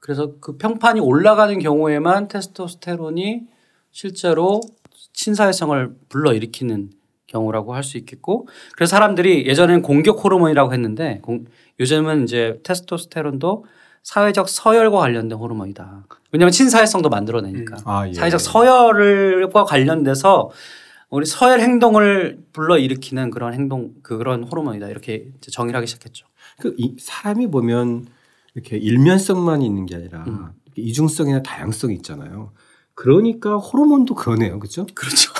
그래서 0.00 0.32
그 0.40 0.56
평판이 0.56 1.00
올라가는 1.00 1.56
경우에만 1.58 2.28
테스토스테론이 2.28 3.42
실제로 3.92 4.60
친사회성을 5.12 5.94
불러일으키는 6.08 6.90
경우라고 7.26 7.74
할 7.74 7.82
수 7.82 7.98
있겠고 7.98 8.48
그래서 8.76 8.90
사람들이 8.96 9.46
예전에는 9.46 9.82
공격 9.82 10.24
호르몬이라고 10.24 10.72
했는데 10.72 11.20
공, 11.22 11.44
요즘은 11.80 12.24
이제 12.24 12.60
테스토스테론도 12.64 13.64
사회적 14.02 14.48
서열과 14.48 14.98
관련된 14.98 15.38
호르몬이다. 15.38 16.04
왜냐하면 16.32 16.50
친사회성도 16.50 17.08
만들어내니까 17.08 17.76
음. 17.76 17.82
아, 17.84 18.08
예. 18.08 18.12
사회적 18.12 18.40
서열과 18.40 19.64
관련돼서 19.64 20.50
우리 21.12 21.26
서열 21.26 21.60
행동을 21.60 22.38
불러 22.54 22.78
일으키는 22.78 23.30
그런 23.30 23.52
행동 23.52 23.90
그런 24.02 24.44
호르몬이다 24.44 24.88
이렇게 24.88 25.26
정의를 25.42 25.76
하기 25.76 25.86
시작했죠. 25.86 26.26
그 26.58 26.74
사람이 26.98 27.50
보면 27.50 28.06
이렇게 28.54 28.78
일면성만 28.78 29.60
있는 29.60 29.84
게 29.84 29.96
아니라 29.96 30.24
음. 30.26 30.46
이중성이나 30.74 31.42
다양성이 31.42 31.96
있잖아요. 31.96 32.52
그러니까 32.94 33.58
호르몬도 33.58 34.14
그러네요. 34.14 34.58
그렇죠? 34.58 34.86
그렇죠. 34.94 35.32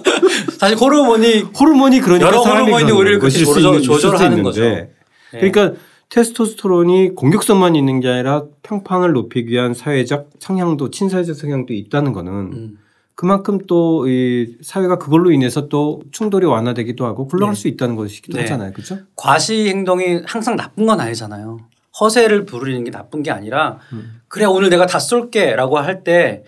사실 0.58 0.78
호르몬이 0.78 1.42
호르몬이 1.42 2.00
그러니까 2.00 2.28
여러 2.28 2.40
호르몬이 2.40 2.90
우리를 2.90 3.18
그렇게 3.18 3.44
조절, 3.44 3.82
조절하는 3.82 4.42
거죠. 4.42 4.62
네. 4.62 4.94
그러니까 5.30 5.74
테스토스테론이 6.08 7.14
공격성만 7.14 7.76
있는 7.76 8.00
게 8.00 8.08
아니라 8.08 8.44
평판을 8.62 9.12
높이기 9.12 9.52
위한 9.52 9.74
사회적 9.74 10.30
성향도 10.38 10.90
친사회적 10.90 11.36
성향도 11.36 11.74
있다는 11.74 12.14
거는 12.14 12.32
음. 12.32 12.78
그만큼 13.18 13.58
또 13.66 14.04
이 14.06 14.54
사회가 14.62 14.96
그걸로 14.98 15.32
인해서 15.32 15.68
또 15.68 16.00
충돌이 16.12 16.46
완화되기도 16.46 17.04
하고 17.04 17.26
굴러갈 17.26 17.56
네. 17.56 17.60
수 17.60 17.66
있다는 17.66 17.96
것이기도 17.96 18.36
네. 18.36 18.44
하잖아요. 18.44 18.72
그렇죠? 18.72 18.98
과시 19.16 19.68
행동이 19.68 20.20
항상 20.24 20.54
나쁜 20.54 20.86
건 20.86 21.00
아니잖아요. 21.00 21.58
허세를 22.00 22.44
부르는 22.44 22.84
게 22.84 22.92
나쁜 22.92 23.24
게 23.24 23.32
아니라 23.32 23.80
음. 23.92 24.20
그래 24.28 24.44
오늘 24.44 24.70
내가 24.70 24.86
다 24.86 25.00
쏠게라고 25.00 25.78
할때 25.78 26.44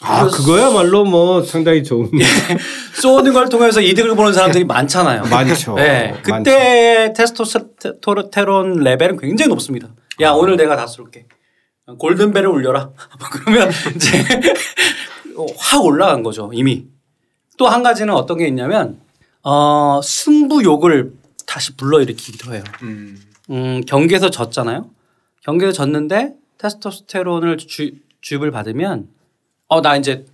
아, 0.00 0.26
그거야말로 0.26 1.04
뭐 1.04 1.42
상당히 1.44 1.84
좋은. 1.84 2.10
예. 2.18 2.24
쏘는 3.00 3.32
걸 3.32 3.48
통해서 3.48 3.80
이득을 3.80 4.16
보는 4.16 4.32
사람들이 4.32 4.64
많잖아요. 4.64 5.22
많죠. 5.30 5.76
네. 5.76 6.14
그때 6.24 7.12
테스토스테론 7.16 8.80
레벨은 8.80 9.18
굉장히 9.18 9.50
높습니다. 9.50 9.88
야, 10.20 10.30
아. 10.30 10.34
오늘 10.34 10.56
내가 10.56 10.74
다 10.74 10.86
쏠게. 10.88 11.26
골든벨을 11.98 12.48
울려라. 12.48 12.90
그러면 13.32 13.70
이제 13.94 14.24
확 15.56 15.84
올라간 15.84 16.22
거죠, 16.22 16.50
이미. 16.52 16.86
또 17.56 17.66
한 17.68 17.82
가지는 17.82 18.14
어떤 18.14 18.38
게 18.38 18.46
있냐면, 18.48 19.00
어, 19.42 20.00
승부욕을 20.02 21.12
다시 21.46 21.76
불러일으키기도 21.76 22.54
해요. 22.54 22.62
음. 22.82 23.20
음, 23.50 23.80
경기에서 23.86 24.30
졌잖아요. 24.30 24.90
경기에서 25.42 25.72
졌는데 25.72 26.34
테스토스테론을 26.58 27.56
주, 27.56 27.92
주입을 28.20 28.50
받으면 28.50 29.08
어, 29.68 29.80
나 29.80 29.96
이제 29.96 30.26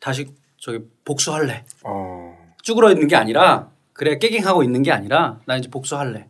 다시 0.00 0.28
저기 0.58 0.78
복수할래. 1.04 1.64
어. 1.84 2.36
쭈그러 2.62 2.90
있는 2.90 3.08
게 3.08 3.16
아니라 3.16 3.68
그래 3.92 4.18
깨갱하고 4.18 4.62
있는 4.62 4.82
게 4.82 4.90
아니라 4.92 5.40
나 5.44 5.56
이제 5.56 5.68
복수할래. 5.68 6.26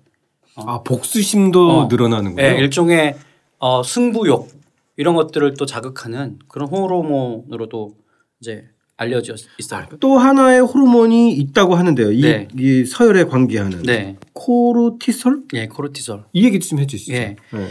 어. 0.56 0.64
아 0.66 0.82
복수심도 0.82 1.70
어. 1.70 1.86
늘어나는군요. 1.86 2.42
네, 2.42 2.56
일종의 2.58 3.16
어, 3.58 3.82
승부욕 3.84 4.48
이런 4.96 5.14
것들을 5.14 5.54
또 5.54 5.66
자극하는 5.66 6.38
그런 6.48 6.68
호르몬으로도 6.68 7.94
이제 8.42 8.64
알려져 8.96 9.34
있어요. 9.58 9.84
아, 9.84 9.96
또 10.00 10.18
하나의 10.18 10.60
호르몬이 10.60 11.32
있다고 11.32 11.76
하는데요. 11.76 12.10
이, 12.10 12.22
네. 12.22 12.48
이 12.58 12.84
서열에 12.84 13.24
관계하는 13.24 13.82
네. 13.84 14.16
코르티솔? 14.32 15.44
네, 15.52 15.68
코르티솔. 15.68 16.24
이 16.32 16.44
얘기 16.44 16.58
좀 16.58 16.80
해주시죠. 16.80 17.12
네. 17.12 17.36
네. 17.52 17.70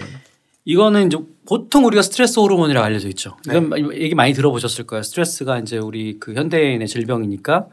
이거는 0.64 1.08
이제 1.08 1.18
보통 1.46 1.86
우리가 1.86 2.02
스트레스 2.02 2.40
호르몬이라고 2.40 2.86
알려져 2.86 3.10
있죠. 3.10 3.36
네. 3.46 3.58
이건 3.58 3.94
얘기 3.96 4.16
많이 4.16 4.34
들어보셨을 4.34 4.86
거예요. 4.88 5.04
스트레스가 5.04 5.60
이제 5.60 5.78
우리 5.78 6.20
그 6.20 6.34
현대인의 6.34 6.88
질병이니까 6.88 7.68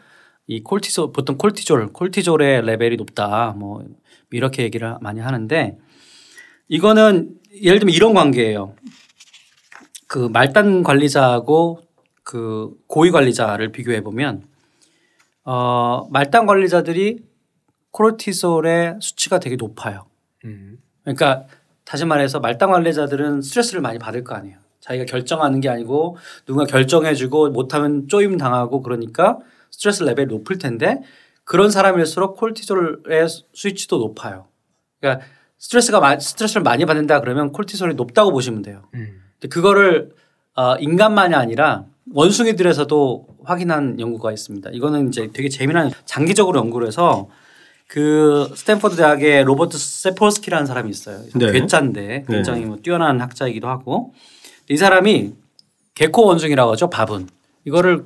이 0.49 0.63
콜티졸 0.63 1.13
보통 1.13 1.37
콜티졸 1.37 1.93
콜티졸의 1.93 2.63
레벨이 2.63 2.97
높다 2.97 3.55
뭐 3.57 3.85
이렇게 4.33 4.65
얘기를 4.65 4.97
많이 5.01 5.21
하는데 5.21 5.77
이거는 6.69 7.31
예를 7.63 7.79
들면 7.79 7.95
이런 7.95 8.15
관계예요. 8.15 8.75
그 10.07 10.31
말단 10.33 10.83
관리자하고 10.83 11.81
그 12.29 12.75
고위 12.87 13.11
관리자를 13.11 13.73
비교해 13.73 14.03
보면 14.03 14.43
어 15.45 16.07
말단 16.11 16.45
관리자들이 16.45 17.25
코르티솔의 17.91 18.99
수치가 19.01 19.39
되게 19.39 19.57
높아요. 19.57 20.05
음. 20.45 20.77
그러니까 21.05 21.47
다시 21.87 22.05
말해서 22.05 22.39
말단 22.41 22.71
관리자들은 22.71 23.41
스트레스를 23.41 23.81
많이 23.81 23.99
받을 23.99 24.25
거 24.25 24.35
아니에요. 24.35 24.59
자기가 24.81 25.07
결정하는 25.07 25.61
게 25.61 25.71
아니고 25.71 26.19
누군가 26.45 26.71
결정해주고 26.71 27.49
못하면 27.49 28.09
쪼임 28.09 28.37
당하고 28.37 28.83
그러니까 28.83 29.39
스트레스 29.71 30.03
레벨이 30.03 30.27
높을 30.27 30.59
텐데 30.59 31.01
그런 31.45 31.71
사람일수록 31.71 32.37
콜티졸의 32.37 33.27
스위치도 33.55 33.97
높아요. 33.97 34.49
그러니까 35.01 35.25
스트레스가 35.57 36.19
스트레스를 36.21 36.63
많이 36.63 36.85
받는다 36.85 37.23
그러면 37.23 37.53
콜티솔이 37.53 37.95
높다고 37.95 38.33
보시면 38.33 38.61
돼요. 38.61 38.83
음. 38.93 39.23
근데 39.41 39.49
그거를 39.49 40.11
어 40.57 40.77
인간만이 40.77 41.35
아니라 41.35 41.87
원숭이들에서도 42.15 43.27
확인한 43.45 43.99
연구가 44.01 44.33
있습니다. 44.33 44.71
이거는 44.73 45.09
이제 45.09 45.31
되게 45.33 45.49
재미난 45.49 45.91
장기적으로 46.05 46.59
연구를 46.59 46.87
해서 46.87 47.29
그 47.87 48.53
스탠퍼드 48.55 48.97
대학의 48.97 49.45
로버트 49.45 49.79
세폴스키라는 49.79 50.67
사람이 50.67 50.91
있어요. 50.91 51.21
네. 51.35 51.53
괴짜인데 51.53 52.07
네. 52.07 52.25
굉장히 52.29 52.65
뭐 52.67 52.77
뛰어난 52.83 53.21
학자이기도 53.21 53.69
하고 53.69 54.13
이 54.69 54.77
사람이 54.77 55.33
개코 55.95 56.27
원숭이라고 56.27 56.73
하죠. 56.73 56.91
밥은 56.91 57.29
이거를 57.65 58.05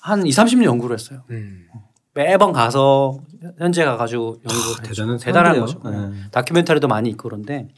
한 0.00 0.26
2, 0.26 0.30
30년 0.30 0.64
연구를 0.64 0.94
했어요. 0.94 1.22
음. 1.30 1.66
매번 2.14 2.52
가서 2.52 3.20
현재 3.58 3.84
가가지고 3.84 4.38
연구를 4.48 4.76
아, 4.78 4.82
대단한 4.82 5.18
대단한 5.18 5.60
거죠. 5.60 5.80
네. 5.84 6.10
다큐멘터리도 6.30 6.88
많이 6.88 7.10
있고 7.10 7.28
그런데 7.28 7.68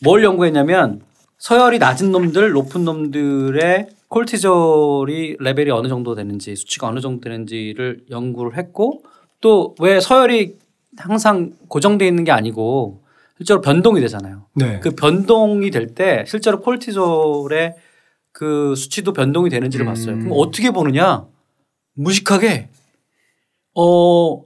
뭘 0.00 0.22
연구했냐면 0.22 1.02
서열이 1.38 1.78
낮은 1.78 2.12
놈들, 2.12 2.52
높은 2.52 2.84
놈들의 2.84 3.88
콜티졸이 4.12 5.36
레벨이 5.40 5.70
어느 5.70 5.88
정도 5.88 6.14
되는지 6.14 6.54
수치가 6.54 6.86
어느 6.88 7.00
정도 7.00 7.22
되는지를 7.22 8.04
연구를 8.10 8.58
했고 8.58 9.02
또 9.40 9.74
왜 9.80 10.00
서열이 10.00 10.56
항상 10.98 11.52
고정되어 11.68 12.06
있는 12.06 12.22
게 12.24 12.30
아니고 12.30 13.02
실제로 13.38 13.60
변동이 13.62 14.00
되잖아요. 14.02 14.44
네. 14.54 14.80
그 14.80 14.90
변동이 14.90 15.70
될 15.70 15.94
때 15.94 16.24
실제로 16.28 16.60
콜티졸의 16.60 17.74
그 18.32 18.74
수치도 18.76 19.12
변동이 19.14 19.48
되는지를 19.50 19.86
음. 19.86 19.88
봤어요. 19.88 20.18
그럼 20.18 20.32
어떻게 20.36 20.70
보느냐? 20.70 21.26
무식하게 21.94 22.68
어 23.74 24.42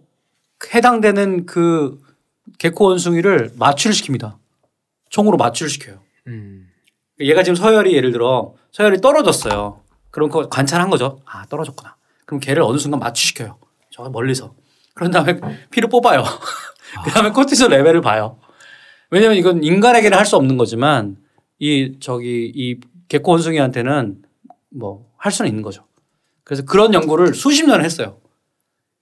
해당되는 0.72 1.46
그 1.46 2.00
개코 2.58 2.84
원숭이를 2.86 3.52
마취를 3.58 3.94
시킵니다. 3.94 4.36
총으로 5.10 5.36
마취를 5.36 5.68
시켜요. 5.68 5.98
음. 6.28 6.65
얘가 7.20 7.42
지금 7.42 7.54
서열이 7.56 7.94
예를 7.94 8.12
들어 8.12 8.54
서열이 8.72 9.00
떨어졌어요. 9.00 9.80
그럼 10.10 10.28
그거 10.30 10.48
관찰한 10.48 10.90
거죠. 10.90 11.20
아 11.24 11.46
떨어졌구나. 11.46 11.96
그럼 12.26 12.40
걔를 12.40 12.62
어느 12.62 12.78
순간 12.78 13.00
마취시켜요. 13.00 13.58
저 13.90 14.02
멀리서. 14.10 14.54
그런 14.94 15.10
다음에 15.10 15.38
피를 15.70 15.88
뽑아요. 15.88 16.24
그 17.04 17.10
다음에 17.10 17.30
코티솔 17.30 17.70
레벨을 17.70 18.00
봐요. 18.00 18.38
왜냐면 19.10 19.36
이건 19.36 19.62
인간에게는 19.62 20.16
할 20.18 20.24
수 20.26 20.36
없는 20.36 20.56
거지만 20.56 21.16
이 21.58 21.96
저기 22.00 22.50
이 22.54 22.80
개코 23.08 23.32
원숭이한테는 23.32 24.22
뭐 24.70 25.06
할 25.18 25.32
수는 25.32 25.48
있는 25.48 25.62
거죠. 25.62 25.84
그래서 26.44 26.64
그런 26.64 26.94
연구를 26.94 27.34
수십 27.34 27.66
년을 27.66 27.84
했어요. 27.84 28.18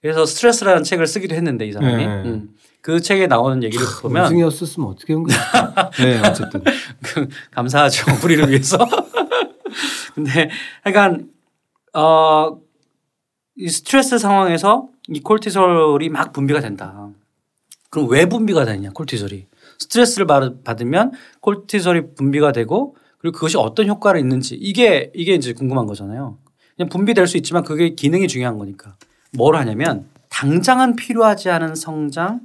그래서 0.00 0.24
스트레스라는 0.24 0.84
책을 0.84 1.06
쓰기도 1.06 1.34
했는데 1.34 1.66
이 1.66 1.72
사람이 1.72 1.96
네. 1.96 2.06
음. 2.06 2.54
그 2.84 3.00
책에 3.00 3.26
나오는 3.26 3.62
얘기를 3.62 3.86
보면 4.02 4.24
원숭이였었으면 4.24 4.90
어떻게 4.90 5.14
한 5.14 5.22
거야? 5.22 5.90
네 5.98 6.20
어쨌든 6.20 6.62
그, 7.02 7.26
감사하죠 7.52 8.04
우리를 8.22 8.50
위해서. 8.50 8.76
근데 10.14 10.50
하여간 10.82 11.30
어 11.94 12.64
이 13.56 13.68
스트레스 13.68 14.18
상황에서 14.18 14.88
이 15.08 15.20
콜티솔이 15.20 16.08
막 16.08 16.32
분비가 16.32 16.60
된다. 16.60 17.08
그럼 17.90 18.08
왜 18.10 18.26
분비가 18.26 18.64
되냐 18.64 18.90
콜티솔이 18.90 19.46
스트레스를 19.78 20.26
받으면 20.64 21.12
콜티솔이 21.40 22.14
분비가 22.16 22.50
되고 22.52 22.96
그리고 23.18 23.34
그것이 23.34 23.56
어떤 23.56 23.86
효과를 23.88 24.20
있는지 24.20 24.56
이게 24.56 25.12
이게 25.14 25.34
이제 25.34 25.52
궁금한 25.52 25.86
거잖아요. 25.86 26.38
그냥 26.76 26.88
분비될 26.88 27.28
수 27.28 27.36
있지만 27.36 27.62
그게 27.62 27.90
기능이 27.90 28.26
중요한 28.26 28.58
거니까 28.58 28.96
뭘 29.32 29.54
하냐면 29.56 30.06
당장은 30.30 30.96
필요하지 30.96 31.50
않은 31.50 31.76
성장, 31.76 32.40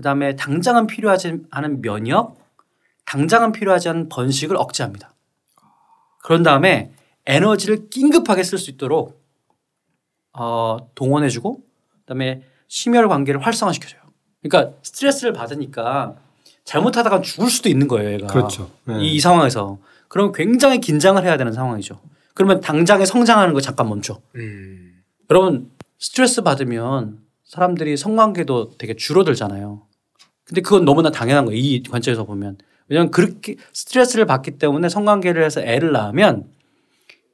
그 0.00 0.02
다음에 0.02 0.34
당장은 0.34 0.86
필요하지 0.86 1.42
않은 1.50 1.82
면역, 1.82 2.38
당장은 3.04 3.52
필요하지 3.52 3.90
않은 3.90 4.08
번식을 4.08 4.56
억제합니다. 4.56 5.12
그런 6.22 6.42
다음에 6.42 6.90
에너지를 7.26 7.90
긴급하게 7.90 8.42
쓸 8.42 8.56
수 8.56 8.70
있도록 8.70 9.22
어, 10.32 10.78
동원해주고 10.94 11.60
그다음에 12.00 12.44
심혈 12.66 13.08
관계를 13.08 13.44
활성화시켜줘요. 13.44 14.00
그러니까 14.40 14.74
스트레스를 14.82 15.34
받으니까 15.34 16.16
잘못하다가 16.64 17.20
죽을 17.20 17.50
수도 17.50 17.68
있는 17.68 17.86
거예요, 17.86 18.12
얘가. 18.12 18.26
그렇죠. 18.28 18.70
네. 18.84 19.02
이, 19.02 19.16
이 19.16 19.20
상황에서. 19.20 19.76
그럼 20.08 20.32
굉장히 20.32 20.80
긴장을 20.80 21.22
해야 21.22 21.36
되는 21.36 21.52
상황이죠. 21.52 22.00
그러면 22.32 22.62
당장에 22.62 23.04
성장하는 23.04 23.52
거 23.52 23.60
잠깐 23.60 23.90
멈춰. 23.90 24.18
음. 24.36 25.02
여러분 25.28 25.70
스트레스 25.98 26.40
받으면 26.40 27.18
사람들이 27.44 27.98
성관계도 27.98 28.78
되게 28.78 28.96
줄어들잖아요. 28.96 29.89
근데 30.50 30.62
그건 30.62 30.84
너무나 30.84 31.10
당연한 31.10 31.44
거예요. 31.44 31.58
이 31.58 31.80
관점에서 31.84 32.24
보면. 32.24 32.58
왜냐하면 32.88 33.12
그렇게 33.12 33.54
스트레스를 33.72 34.26
받기 34.26 34.58
때문에 34.58 34.88
성관계를 34.88 35.44
해서 35.44 35.60
애를 35.60 35.92
낳으면 35.92 36.46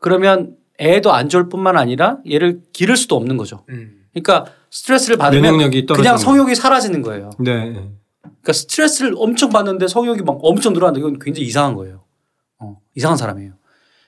그러면 0.00 0.54
애도 0.78 1.14
안 1.14 1.30
좋을 1.30 1.48
뿐만 1.48 1.78
아니라 1.78 2.18
얘를 2.30 2.60
기를 2.74 2.94
수도 2.94 3.16
없는 3.16 3.38
거죠. 3.38 3.64
음. 3.70 4.04
그러니까 4.12 4.52
스트레스를 4.70 5.16
받으면 5.16 5.70
그냥 5.94 6.18
성욕이 6.18 6.54
사라지는 6.54 7.00
거예요. 7.00 7.30
네. 7.38 7.72
그러니까 8.20 8.52
스트레스를 8.52 9.14
엄청 9.16 9.48
받는데 9.48 9.88
성욕이 9.88 10.20
막 10.20 10.38
엄청 10.42 10.74
늘어난다. 10.74 10.98
이건 10.98 11.18
굉장히 11.18 11.46
이상한 11.46 11.74
거예요. 11.74 12.04
어, 12.58 12.78
이상한 12.94 13.16
사람이에요. 13.16 13.54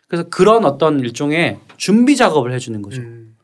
그래서 0.07 0.29
그런 0.29 0.67
어떤 0.67 1.01
일종의 1.01 1.61
준비 1.79 2.15
작업을 2.15 2.53
해주는 2.53 2.83
거죠. 2.83 3.01
음. 3.01 3.37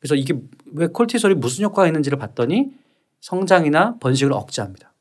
그래서 0.00 0.16
이게 0.16 0.34
왜 0.72 0.88
콜티솔이 0.88 1.36
무슨 1.36 1.64
효과가 1.64 1.86
있는지를 1.86 2.18
봤더니 2.18 2.70
성장이나 3.20 3.98
번식을 4.00 4.32
억제합니다. 4.32 4.92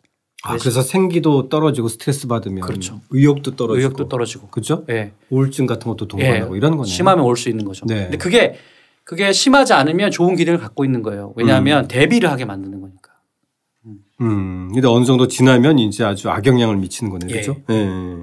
아, 0.47 0.58
그래서 0.58 0.81
생기도 0.81 1.49
떨어지고 1.49 1.88
스트레스 1.88 2.27
받으면 2.27 2.62
그렇죠. 2.62 3.01
의욕도 3.10 3.55
떨어지고 3.55 3.77
의욕도 3.77 4.10
떨어지고 4.10 4.47
그렇죠? 4.49 4.84
네. 4.88 5.12
우울증 5.29 5.65
같은 5.65 5.89
것도 5.89 6.08
동반하고 6.08 6.51
네. 6.53 6.58
이런 6.58 6.71
거네요. 6.77 6.86
심하면 6.86 7.25
올 7.25 7.36
수 7.36 7.49
있는 7.49 7.65
거죠. 7.65 7.86
네. 7.88 8.03
근데 8.03 8.17
그게 8.17 8.55
그게 9.03 9.31
심하지 9.34 9.73
않으면 9.73 10.12
좋은 10.12 10.36
기능을 10.36 10.60
갖고 10.60 10.86
있는 10.86 11.01
거예요. 11.03 11.34
왜냐하면 11.36 11.86
음. 11.86 11.88
대비를 11.88 12.29
하게 12.31 12.45
만드는 12.45 12.79
거니까. 12.81 13.12
음. 13.86 13.97
음. 14.21 14.71
근데 14.73 14.88
어느 14.88 15.05
정도 15.05 15.27
지나면 15.27 15.79
이제 15.79 16.03
아주 16.03 16.29
악영향을 16.29 16.77
미치는 16.77 17.12
거네요. 17.12 17.29
그렇죠? 17.29 17.55
예. 17.69 17.73
네. 17.86 18.17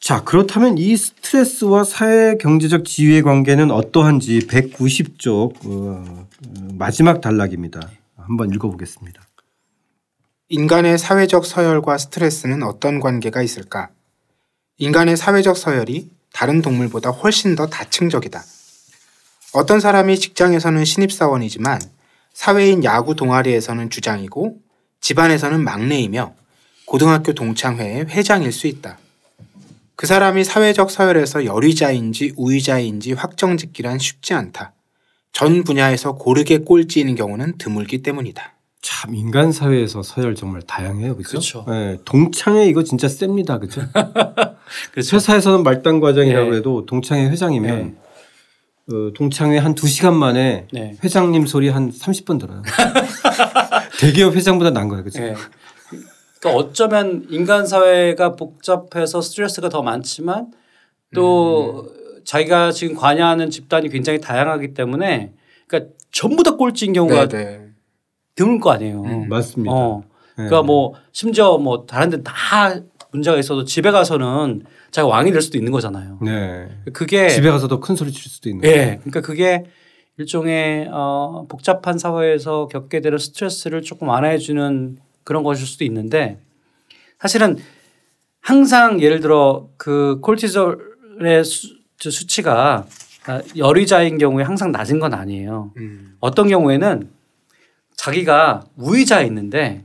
자, 0.00 0.24
그렇다면 0.24 0.78
이 0.78 0.96
스트레스와 0.96 1.84
사회 1.84 2.36
경제적 2.36 2.84
지위의 2.84 3.22
관계는 3.22 3.70
어떠한지 3.70 4.40
190쪽 4.48 5.54
어, 5.64 6.26
마지막 6.76 7.20
단락입니다. 7.20 7.80
한번 8.16 8.50
읽어 8.52 8.68
보겠습니다. 8.68 9.22
인간의 10.52 10.98
사회적 10.98 11.46
서열과 11.46 11.96
스트레스는 11.96 12.62
어떤 12.62 13.00
관계가 13.00 13.42
있을까? 13.42 13.88
인간의 14.76 15.16
사회적 15.16 15.56
서열이 15.56 16.10
다른 16.32 16.60
동물보다 16.60 17.08
훨씬 17.10 17.54
더 17.54 17.68
다층적이다. 17.68 18.42
어떤 19.54 19.80
사람이 19.80 20.18
직장에서는 20.18 20.84
신입사원이지만 20.84 21.80
사회인 22.34 22.84
야구 22.84 23.14
동아리에서는 23.14 23.88
주장이고 23.88 24.58
집안에서는 25.00 25.62
막내이며 25.64 26.34
고등학교 26.84 27.32
동창회의 27.32 28.06
회장일 28.06 28.52
수 28.52 28.66
있다. 28.66 28.98
그 29.96 30.06
사람이 30.06 30.44
사회적 30.44 30.90
서열에서 30.90 31.46
열의자인지 31.46 32.34
우의자인지 32.36 33.14
확정짓기란 33.14 33.98
쉽지 33.98 34.34
않다. 34.34 34.74
전 35.32 35.64
분야에서 35.64 36.12
고르게 36.12 36.58
꼴찌이는 36.58 37.14
경우는 37.14 37.56
드물기 37.56 38.02
때문이다. 38.02 38.52
참 38.82 39.14
인간 39.14 39.52
사회에서 39.52 40.02
서열 40.02 40.34
정말 40.34 40.60
다양해요, 40.60 41.16
그렇죠? 41.16 41.64
네, 41.68 41.98
동창회 42.04 42.66
이거 42.66 42.82
진짜 42.82 43.06
셉니다, 43.06 43.58
그렇죠? 43.58 43.80
그렇죠. 44.92 45.16
회사에서는 45.16 45.62
말단 45.62 46.00
과장이라고 46.00 46.50
네. 46.50 46.56
해도 46.56 46.84
동창회 46.84 47.28
회장이면 47.30 47.96
네. 48.88 48.94
어, 48.94 49.12
동창회 49.14 49.58
한두 49.58 49.86
시간 49.86 50.16
만에 50.16 50.66
네. 50.72 50.96
회장님 51.02 51.46
소리 51.46 51.68
한 51.68 51.92
30번 51.92 52.40
들어요. 52.40 52.62
대기업 54.00 54.34
회장보다 54.34 54.70
난 54.70 54.88
거예요, 54.88 55.04
그렇죠? 55.04 55.20
네. 55.20 55.34
그러니까 56.40 56.60
어쩌면 56.60 57.24
인간 57.30 57.64
사회가 57.64 58.34
복잡해서 58.34 59.20
스트레스가 59.20 59.68
더 59.68 59.82
많지만 59.82 60.52
또 61.14 61.86
음. 61.88 62.22
자기가 62.24 62.72
지금 62.72 62.96
관여하는 62.96 63.48
집단이 63.50 63.90
굉장히 63.90 64.20
다양하기 64.20 64.74
때문에 64.74 65.34
그러니까 65.68 65.92
전부 66.10 66.42
다 66.42 66.56
꼴찌인 66.56 66.92
경우가 66.94 67.28
네네. 67.28 67.71
네. 68.36 68.44
드물 68.44 68.60
거 68.60 68.70
아니에요. 68.70 69.02
음, 69.02 69.28
맞습니다. 69.28 69.72
어. 69.72 70.02
그러니까 70.34 70.60
네. 70.60 70.66
뭐 70.66 70.94
심지어 71.12 71.58
뭐 71.58 71.84
다른 71.86 72.10
데 72.10 72.22
다 72.22 72.74
문제가 73.12 73.36
있어도 73.36 73.64
집에 73.64 73.90
가서는 73.90 74.62
자기가 74.90 75.06
왕이 75.06 75.32
될 75.32 75.42
수도 75.42 75.58
있는 75.58 75.70
거잖아요. 75.70 76.18
네. 76.22 76.68
그게 76.94 77.28
집에 77.28 77.50
가서도 77.50 77.78
큰 77.80 77.94
소리 77.94 78.10
칠 78.10 78.30
수도 78.30 78.48
있는 78.48 78.64
예. 78.64 78.76
네. 78.76 78.96
그러니까 79.02 79.20
그게 79.20 79.64
일종의 80.16 80.88
어 80.90 81.44
복잡한 81.48 81.98
사회에서 81.98 82.68
겪게 82.68 83.00
되는 83.00 83.18
스트레스를 83.18 83.82
조금 83.82 84.08
완화해 84.08 84.38
주는 84.38 84.96
그런 85.24 85.42
것일 85.42 85.66
수도 85.66 85.84
있는데 85.84 86.38
사실은 87.18 87.58
항상 88.40 89.00
예를 89.00 89.20
들어 89.20 89.68
그 89.76 90.18
콜티졸의 90.22 91.44
수, 91.44 91.68
수치가 91.98 92.86
열의자인 93.56 94.18
경우에 94.18 94.42
항상 94.42 94.72
낮은 94.72 94.98
건 95.00 95.12
아니에요. 95.14 95.72
음. 95.76 96.16
어떤 96.20 96.48
경우에는 96.48 97.10
자기가 98.02 98.64
우의자에 98.76 99.24
있는데 99.26 99.84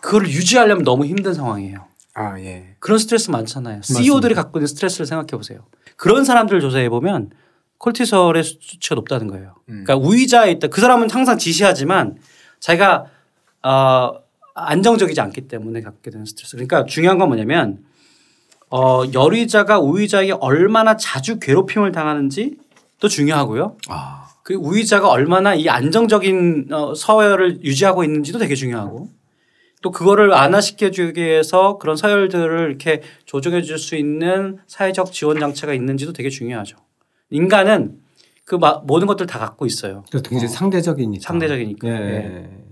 그걸 0.00 0.26
유지하려면 0.26 0.82
너무 0.82 1.06
힘든 1.06 1.34
상황이에요. 1.34 1.86
아, 2.14 2.36
예. 2.40 2.74
그런 2.80 2.98
스트레스 2.98 3.30
많잖아요. 3.30 3.82
CEO들이 3.82 4.34
갖고 4.34 4.58
있는 4.58 4.66
스트레스를 4.66 5.06
생각해 5.06 5.28
보세요. 5.28 5.64
그런 5.96 6.24
사람들을 6.24 6.60
조사해 6.60 6.88
보면 6.88 7.30
콜티솔의 7.78 8.42
수치가 8.42 8.96
높다는 8.96 9.28
거예요. 9.28 9.54
음. 9.68 9.84
그러니까 9.84 9.96
우위자에 9.96 10.50
있다. 10.52 10.66
그 10.66 10.80
사람은 10.80 11.10
항상 11.10 11.38
지시하지만 11.38 12.18
자기가 12.58 13.06
어, 13.62 14.14
안정적이지 14.56 15.20
않기 15.20 15.42
때문에 15.42 15.82
갖게 15.82 16.10
되는 16.10 16.26
스트레스. 16.26 16.56
그러니까 16.56 16.86
중요한 16.86 17.18
건 17.18 17.28
뭐냐면 17.28 17.84
어, 18.68 19.02
열의자가 19.14 19.78
우위자에게 19.78 20.32
얼마나 20.40 20.96
자주 20.96 21.38
괴롭힘을 21.38 21.92
당하는지도 21.92 23.06
중요하고요. 23.08 23.76
아. 23.88 24.27
그 24.48 24.54
우위자가 24.54 25.10
얼마나 25.10 25.54
이 25.54 25.68
안정적인 25.68 26.68
어, 26.72 26.94
서열을 26.94 27.62
유지하고 27.64 28.02
있는지도 28.02 28.38
되게 28.38 28.54
중요하고 28.54 29.10
또 29.82 29.90
그거를 29.90 30.28
완화시켜주기 30.28 31.20
위해서 31.20 31.76
그런 31.76 31.96
서열들을 31.96 32.70
이렇게 32.70 33.02
조정해 33.26 33.60
줄 33.60 33.76
수 33.76 33.94
있는 33.94 34.56
사회적 34.66 35.12
지원 35.12 35.38
장치가 35.38 35.74
있는지도 35.74 36.14
되게 36.14 36.30
중요하죠. 36.30 36.78
인간은 37.28 38.00
그 38.46 38.54
모든 38.86 39.06
것들 39.06 39.26
다 39.26 39.38
갖고 39.38 39.66
있어요. 39.66 40.02
굉장히 40.10 40.46
어. 40.46 40.48
상대적이니까. 40.48 41.22
상대적이니까. 41.22 41.86
네. 41.86 41.98
네. 42.08 42.64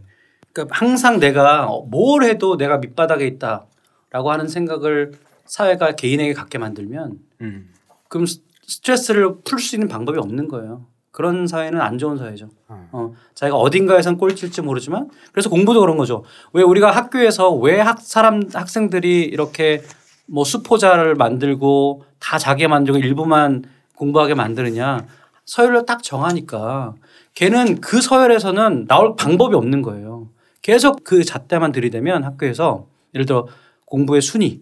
그러니까 0.54 0.74
항상 0.74 1.20
내가 1.20 1.68
뭘 1.90 2.22
해도 2.22 2.56
내가 2.56 2.78
밑바닥에 2.78 3.26
있다라고 3.26 4.30
하는 4.32 4.48
생각을 4.48 5.12
사회가 5.44 5.94
개인에게 5.94 6.32
갖게 6.32 6.56
만들면 6.56 7.18
음. 7.42 7.68
그럼 8.08 8.24
스트레스를 8.66 9.42
풀 9.44 9.58
수 9.58 9.76
있는 9.76 9.88
방법이 9.88 10.18
없는 10.18 10.48
거예요. 10.48 10.86
그런 11.16 11.46
사회는 11.46 11.80
안 11.80 11.96
좋은 11.96 12.18
사회죠. 12.18 12.50
어. 12.68 12.88
어. 12.92 13.12
자기가 13.34 13.56
어딘가에선 13.56 14.18
꼴찔지 14.18 14.60
모르지만 14.60 15.08
그래서 15.32 15.48
공부도 15.48 15.80
그런 15.80 15.96
거죠. 15.96 16.24
왜 16.52 16.62
우리가 16.62 16.90
학교에서 16.90 17.54
왜 17.54 17.80
학, 17.80 18.02
사람, 18.02 18.42
학생들이 18.52 19.22
이렇게 19.22 19.82
뭐 20.26 20.44
수포자를 20.44 21.14
만들고 21.14 22.04
다 22.18 22.36
자기 22.36 22.68
만들고 22.68 22.98
일부만 22.98 23.64
공부하게 23.94 24.34
만드느냐 24.34 25.06
서열을 25.46 25.86
딱 25.86 26.02
정하니까 26.02 26.92
걔는 27.32 27.80
그 27.80 28.02
서열에서는 28.02 28.86
나올 28.86 29.16
방법이 29.16 29.54
없는 29.54 29.80
거예요. 29.80 30.28
계속 30.60 31.02
그 31.02 31.24
잣대만 31.24 31.72
들이대면 31.72 32.24
학교에서 32.24 32.88
예를 33.14 33.24
들어 33.24 33.46
공부의 33.86 34.20
순위 34.20 34.60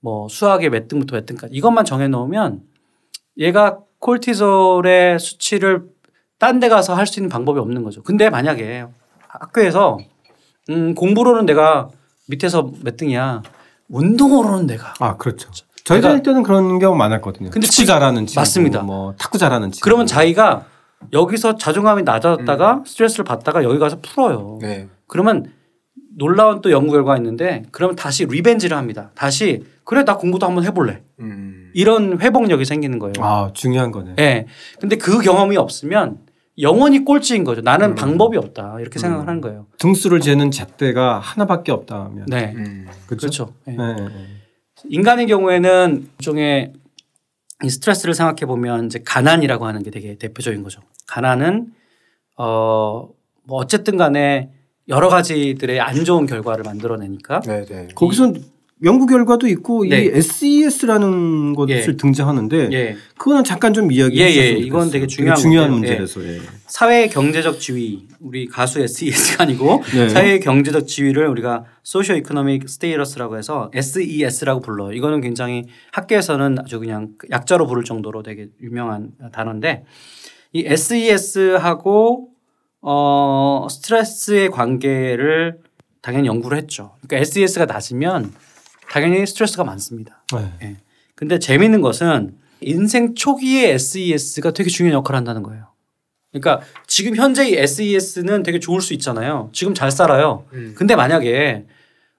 뭐 0.00 0.28
수학의 0.28 0.68
몇 0.68 0.88
등부터 0.88 1.16
몇 1.16 1.24
등까지 1.24 1.54
이것만 1.54 1.86
정해 1.86 2.06
놓으면 2.06 2.64
얘가 3.38 3.78
콜티솔의 4.00 5.18
수치를 5.18 5.82
딴 6.38 6.58
데 6.60 6.68
가서 6.68 6.94
할 6.94 7.06
수 7.06 7.20
있는 7.20 7.28
방법이 7.28 7.60
없는 7.60 7.82
거죠. 7.84 8.02
근데 8.02 8.30
만약에 8.30 8.86
학교에서 9.28 9.98
음, 10.70 10.94
공부로는 10.94 11.46
내가 11.46 11.88
밑에서 12.28 12.70
몇 12.82 12.96
등이야. 12.96 13.42
운동으로는 13.88 14.66
내가. 14.66 14.94
아, 15.00 15.16
그렇죠. 15.16 15.50
저희 15.84 16.00
다닐 16.00 16.22
때는 16.22 16.42
그런 16.42 16.78
경우 16.78 16.96
많았거든요. 16.96 17.50
근데 17.50 17.66
축구 17.66 17.86
잘하는 17.86 18.26
친구. 18.26 18.40
맞습니다. 18.40 18.82
뭐 18.82 19.14
탁구 19.18 19.38
잘하는 19.38 19.72
친구. 19.72 19.82
그러면 19.84 20.06
자기가 20.06 20.64
여기서 21.12 21.56
자존감이 21.56 22.02
낮아졌다가 22.04 22.74
음. 22.74 22.84
스트레스를 22.84 23.24
받다가 23.24 23.64
여기 23.64 23.78
가서 23.78 23.98
풀어요. 24.00 24.58
네. 24.60 24.88
그러면 25.06 25.50
놀라운 26.16 26.60
또 26.60 26.70
연구 26.70 26.92
결과가 26.92 27.16
있는데 27.16 27.64
그러면 27.72 27.96
다시 27.96 28.24
리벤지를 28.26 28.76
합니다. 28.76 29.10
다시 29.14 29.64
그래 29.90 30.04
나 30.04 30.16
공부도 30.16 30.46
한번 30.46 30.62
해볼래. 30.62 31.02
음. 31.18 31.72
이런 31.74 32.20
회복력이 32.20 32.64
생기는 32.64 33.00
거예요. 33.00 33.14
아 33.18 33.50
중요한 33.54 33.90
거네. 33.90 34.14
네. 34.14 34.46
근데 34.80 34.94
그 34.94 35.18
경험이 35.18 35.56
없으면 35.56 36.18
영원히 36.60 37.04
꼴찌인 37.04 37.42
거죠. 37.42 37.60
나는 37.60 37.88
음. 37.88 37.94
방법이 37.96 38.36
없다 38.36 38.76
이렇게 38.78 39.00
음. 39.00 39.00
생각을 39.00 39.26
하는 39.26 39.40
거예요. 39.40 39.66
등수를 39.78 40.20
재는 40.20 40.52
잣대가 40.52 41.18
하나밖에 41.18 41.72
없다면. 41.72 42.26
네. 42.28 42.52
음. 42.56 42.86
그렇죠. 43.08 43.52
네. 43.64 43.74
네. 43.76 43.96
인간의 44.88 45.26
경우에는 45.26 46.08
일종의 46.20 46.72
이 47.64 47.68
스트레스를 47.68 48.14
생각해 48.14 48.46
보면 48.46 48.86
이제 48.86 49.02
가난이라고 49.04 49.66
하는 49.66 49.82
게 49.82 49.90
되게 49.90 50.14
대표적인 50.14 50.62
거죠. 50.62 50.82
가난은 51.08 51.72
어뭐 52.36 53.10
어쨌든 53.48 53.96
간에 53.96 54.52
여러 54.86 55.08
가지들의 55.08 55.80
안 55.80 56.04
좋은 56.04 56.26
결과를 56.26 56.62
만들어내니까. 56.62 57.40
네네. 57.40 57.64
네. 57.64 57.88
거기서 57.96 58.34
연구 58.82 59.06
결과도 59.06 59.46
있고 59.48 59.84
네. 59.84 60.04
이 60.04 60.10
SES라는 60.14 61.54
것을 61.54 61.74
예. 61.74 61.96
등장하는데 61.96 62.68
예. 62.72 62.96
그거는 63.18 63.44
잠깐 63.44 63.74
좀 63.74 63.92
이야기해 63.92 64.30
주셨으면 64.30 64.56
예, 64.56 64.60
예. 64.60 64.66
이건 64.66 64.90
되게 64.90 65.06
중요한, 65.06 65.36
되게 65.36 65.42
중요한 65.42 65.70
문제라서 65.72 66.24
예. 66.24 66.40
사회 66.66 67.08
경제적 67.08 67.60
지위 67.60 68.06
우리 68.20 68.46
가수 68.46 68.80
SES가 68.80 69.44
아니고 69.44 69.82
네. 69.92 70.08
사회 70.08 70.38
경제적 70.38 70.86
지위를 70.86 71.26
우리가 71.26 71.64
social 71.82 72.16
economic 72.16 72.68
status라고 72.68 73.36
해서 73.36 73.70
SES라고 73.74 74.60
불러요. 74.60 74.92
이거는 74.92 75.20
굉장히 75.20 75.64
학계에서는 75.92 76.60
아주 76.60 76.78
그냥 76.80 77.10
약자로 77.30 77.66
부를 77.66 77.84
정도로 77.84 78.22
되게 78.22 78.48
유명한 78.62 79.10
단어인데 79.32 79.84
이 80.52 80.64
SES하고 80.66 82.28
어 82.80 83.66
스트레스의 83.70 84.50
관계를 84.50 85.58
당연히 86.00 86.28
연구를 86.28 86.56
했죠. 86.56 86.92
그러니까 87.02 87.18
SES가 87.18 87.66
낮으면 87.66 88.32
당연히 88.90 89.24
스트레스가 89.24 89.62
많습니다. 89.64 90.24
네. 90.34 90.52
네. 90.60 90.76
근데 91.14 91.38
재미있는 91.38 91.80
것은 91.80 92.36
인생 92.60 93.14
초기에 93.14 93.70
SES가 93.70 94.50
되게 94.50 94.68
중요한 94.68 94.98
역할을 94.98 95.16
한다는 95.16 95.42
거예요. 95.42 95.68
그러니까 96.32 96.64
지금 96.86 97.14
현재 97.16 97.48
이 97.48 97.54
SES는 97.54 98.42
되게 98.42 98.58
좋을 98.58 98.80
수 98.80 98.92
있잖아요. 98.94 99.48
지금 99.52 99.74
잘 99.74 99.90
살아요. 99.90 100.44
음. 100.52 100.74
근데 100.76 100.96
만약에 100.96 101.66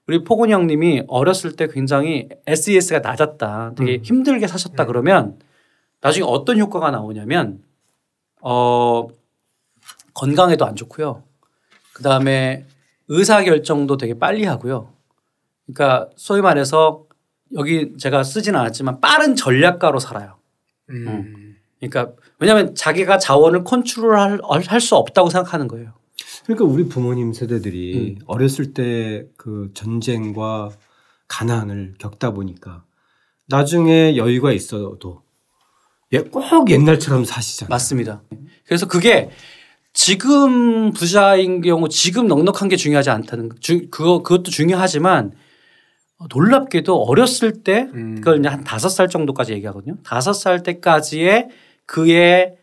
우리 0.06 0.24
포근이 0.24 0.52
형님이 0.52 1.04
어렸을 1.08 1.56
때 1.56 1.68
굉장히 1.68 2.28
SES가 2.46 3.00
낮았다. 3.00 3.74
되게 3.76 3.96
음. 3.96 4.02
힘들게 4.02 4.46
사셨다 4.46 4.84
음. 4.84 4.86
그러면 4.86 5.38
나중에 6.00 6.24
어떤 6.26 6.58
효과가 6.58 6.90
나오냐면 6.90 7.62
어 8.40 9.08
건강에도 10.14 10.66
안 10.66 10.74
좋고요. 10.74 11.22
그 11.92 12.02
다음에 12.02 12.66
의사 13.08 13.42
결정도 13.44 13.96
되게 13.96 14.18
빨리 14.18 14.44
하고요. 14.44 14.92
그러니까 15.74 16.08
소위 16.16 16.40
말해서 16.40 17.04
여기 17.54 17.92
제가 17.98 18.22
쓰지는 18.24 18.58
않았지만 18.60 19.00
빠른 19.00 19.36
전략가로 19.36 19.98
살아요. 19.98 20.36
음. 20.90 21.08
음. 21.08 21.56
그러니까 21.80 22.12
왜냐하면 22.38 22.74
자기가 22.74 23.18
자원을 23.18 23.64
컨트롤할 23.64 24.40
할 24.66 24.80
수 24.80 24.96
없다고 24.96 25.30
생각하는 25.30 25.68
거예요. 25.68 25.92
그러니까 26.44 26.64
우리 26.64 26.88
부모님 26.88 27.32
세대들이 27.32 28.16
음. 28.18 28.24
어렸을 28.26 28.72
때 28.74 29.26
그 29.36 29.70
전쟁과 29.74 30.70
가난을 31.28 31.94
겪다 31.98 32.32
보니까 32.32 32.84
나중에 33.48 34.16
여유가 34.16 34.52
있어도 34.52 35.22
꼭 36.30 36.70
옛날처럼 36.70 37.24
사시잖아요. 37.24 37.70
맞습니다. 37.70 38.22
그래서 38.66 38.86
그게 38.86 39.30
지금 39.94 40.92
부자인 40.92 41.60
경우 41.60 41.88
지금 41.88 42.26
넉넉한 42.26 42.68
게 42.68 42.76
중요하지 42.76 43.10
않다는 43.10 43.50
주, 43.60 43.88
그거 43.90 44.22
그것도 44.22 44.50
중요하지만 44.50 45.32
놀랍게도 46.30 47.02
어렸을 47.02 47.62
때 47.62 47.88
음. 47.94 48.16
그걸 48.16 48.38
이제 48.38 48.48
한 48.48 48.64
다섯 48.64 48.88
살 48.88 49.08
정도까지 49.08 49.52
얘기하거든요. 49.52 49.96
다섯 50.04 50.32
살 50.32 50.62
때까지의 50.62 51.48
그의 51.86 52.56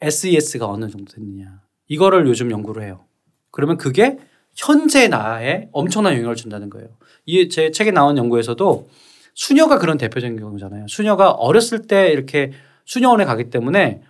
SES가 0.00 0.66
어느 0.68 0.88
정도 0.88 1.12
됐느냐. 1.12 1.60
이거를 1.88 2.26
요즘 2.26 2.50
연구를 2.50 2.82
해요. 2.82 3.04
그러면 3.50 3.76
그게 3.78 4.18
현재 4.54 5.08
나에 5.08 5.68
엄청난 5.72 6.14
영향을 6.14 6.34
준다는 6.36 6.70
거예요. 6.70 6.88
이 7.26 7.48
제 7.48 7.70
책에 7.70 7.90
나온 7.90 8.16
연구에서도 8.16 8.88
수녀가 9.34 9.78
그런 9.78 9.98
대표적인 9.98 10.38
경우잖아요. 10.38 10.86
수녀가 10.88 11.30
어렸을 11.30 11.82
때 11.82 12.10
이렇게 12.10 12.52
수녀원에 12.84 13.24
가기 13.24 13.50
때문에 13.50 14.02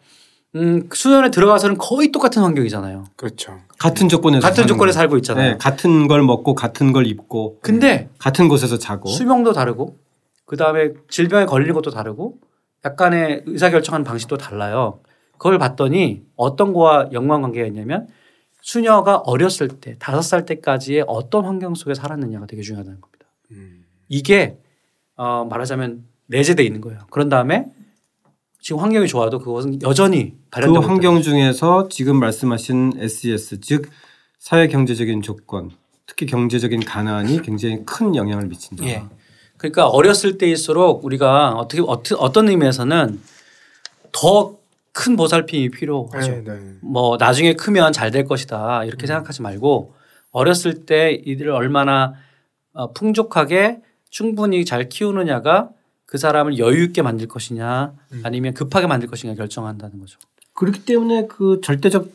음, 0.57 0.89
수련에 0.93 1.31
들어가서는 1.31 1.77
거의 1.77 2.11
똑같은 2.11 2.43
환경이잖아요. 2.43 3.05
그렇죠. 3.17 3.61
같은 3.79 4.09
조건에서 4.09 4.47
같은 4.47 4.67
조건에 4.67 4.91
살고 4.91 5.19
있잖아요. 5.19 5.53
네, 5.53 5.59
같은 5.59 6.09
걸 6.09 6.23
먹고 6.23 6.55
같은 6.55 6.93
걸 6.93 7.07
입고. 7.07 7.59
근데 7.61 8.09
같은 8.19 8.49
곳에서 8.49 8.79
자고. 8.79 9.09
수명도 9.09 9.53
다르고 9.53 9.99
그 10.47 10.57
다음에 10.57 10.95
질병에 11.11 11.45
걸리는 11.45 11.75
것도 11.75 11.91
다르고 11.91 12.39
약간의 12.85 13.43
의사 13.47 13.71
결정하는 13.71 14.05
방식도 14.05 14.39
달라요. 14.39 15.01
그걸 15.33 15.59
봤더니 15.59 16.23
어떤 16.37 16.73
거와 16.73 17.11
연관 17.13 17.43
관계가 17.43 17.67
있냐면 17.67 18.09
수녀가 18.63 19.19
어렸을 19.19 19.69
때 19.69 19.97
다섯 19.99 20.23
살 20.23 20.47
때까지의 20.47 21.05
어떤 21.07 21.45
환경 21.45 21.75
속에 21.75 21.95
살았느냐가 21.95 22.47
되게 22.47 22.63
중요하다는 22.63 23.01
겁니다. 23.01 23.27
음. 23.51 23.85
이게 24.09 24.57
어 25.17 25.45
말하자면 25.45 26.05
내재돼 26.29 26.65
있는 26.65 26.81
거예요. 26.81 27.01
그런 27.11 27.29
다음에 27.29 27.67
지금 28.67 28.81
환경이 28.81 29.07
좋아도 29.07 29.39
그것은 29.39 29.81
여전히 29.83 30.35
발현되고 30.51 30.81
그 30.81 30.89
환경 30.89 31.23
중에서 31.23 31.89
지금 31.89 32.19
말씀하신 32.19 32.95
SES 32.97 33.61
즉 33.61 33.89
사회 34.41 34.67
경제적인 34.67 35.23
조건 35.23 35.71
특히 36.05 36.27
경제적인 36.27 36.85
가난이 36.85 37.43
굉장히 37.43 37.85
큰 37.87 38.17
영향을 38.17 38.49
미친다. 38.49 38.85
예. 38.87 39.05
그러니까 39.57 39.87
어렸을 39.87 40.37
때일수록 40.37 41.05
우리가 41.05 41.53
어떻게 41.53 41.81
어떤 42.19 42.49
의미에서는 42.49 43.21
더 44.11 44.57
큰 44.97 45.15
보살핌이 45.15 45.69
필요하죠. 45.71 46.33
네, 46.33 46.43
네. 46.43 46.73
뭐 46.81 47.19
나중에 47.19 47.53
크면 47.53 47.93
잘 47.93 48.11
될 48.11 48.25
것이다 48.25 48.85
이렇게 48.85 49.05
음. 49.05 49.07
생각하지 49.07 49.43
말고 49.43 49.95
어렸을 50.33 50.87
때 50.87 51.13
이들을 51.13 51.53
얼마나 51.53 52.15
어, 52.73 52.93
풍족하게 52.95 53.81
충분히 54.11 54.65
잘 54.65 54.89
키우느냐가 54.89 55.69
그 56.07 56.19
사람을 56.19 56.59
여유 56.59 56.85
있게 56.85 57.03
만들 57.03 57.27
것이냐 57.27 57.93
음. 58.13 58.21
아니면 58.25 58.55
급하게 58.55 58.87
만들 58.87 59.09
것이냐 59.09 59.35
결정한다는 59.35 59.99
거죠. 59.99 60.19
그렇기 60.55 60.85
때문에 60.85 61.27
그 61.27 61.61
절대적 61.63 62.09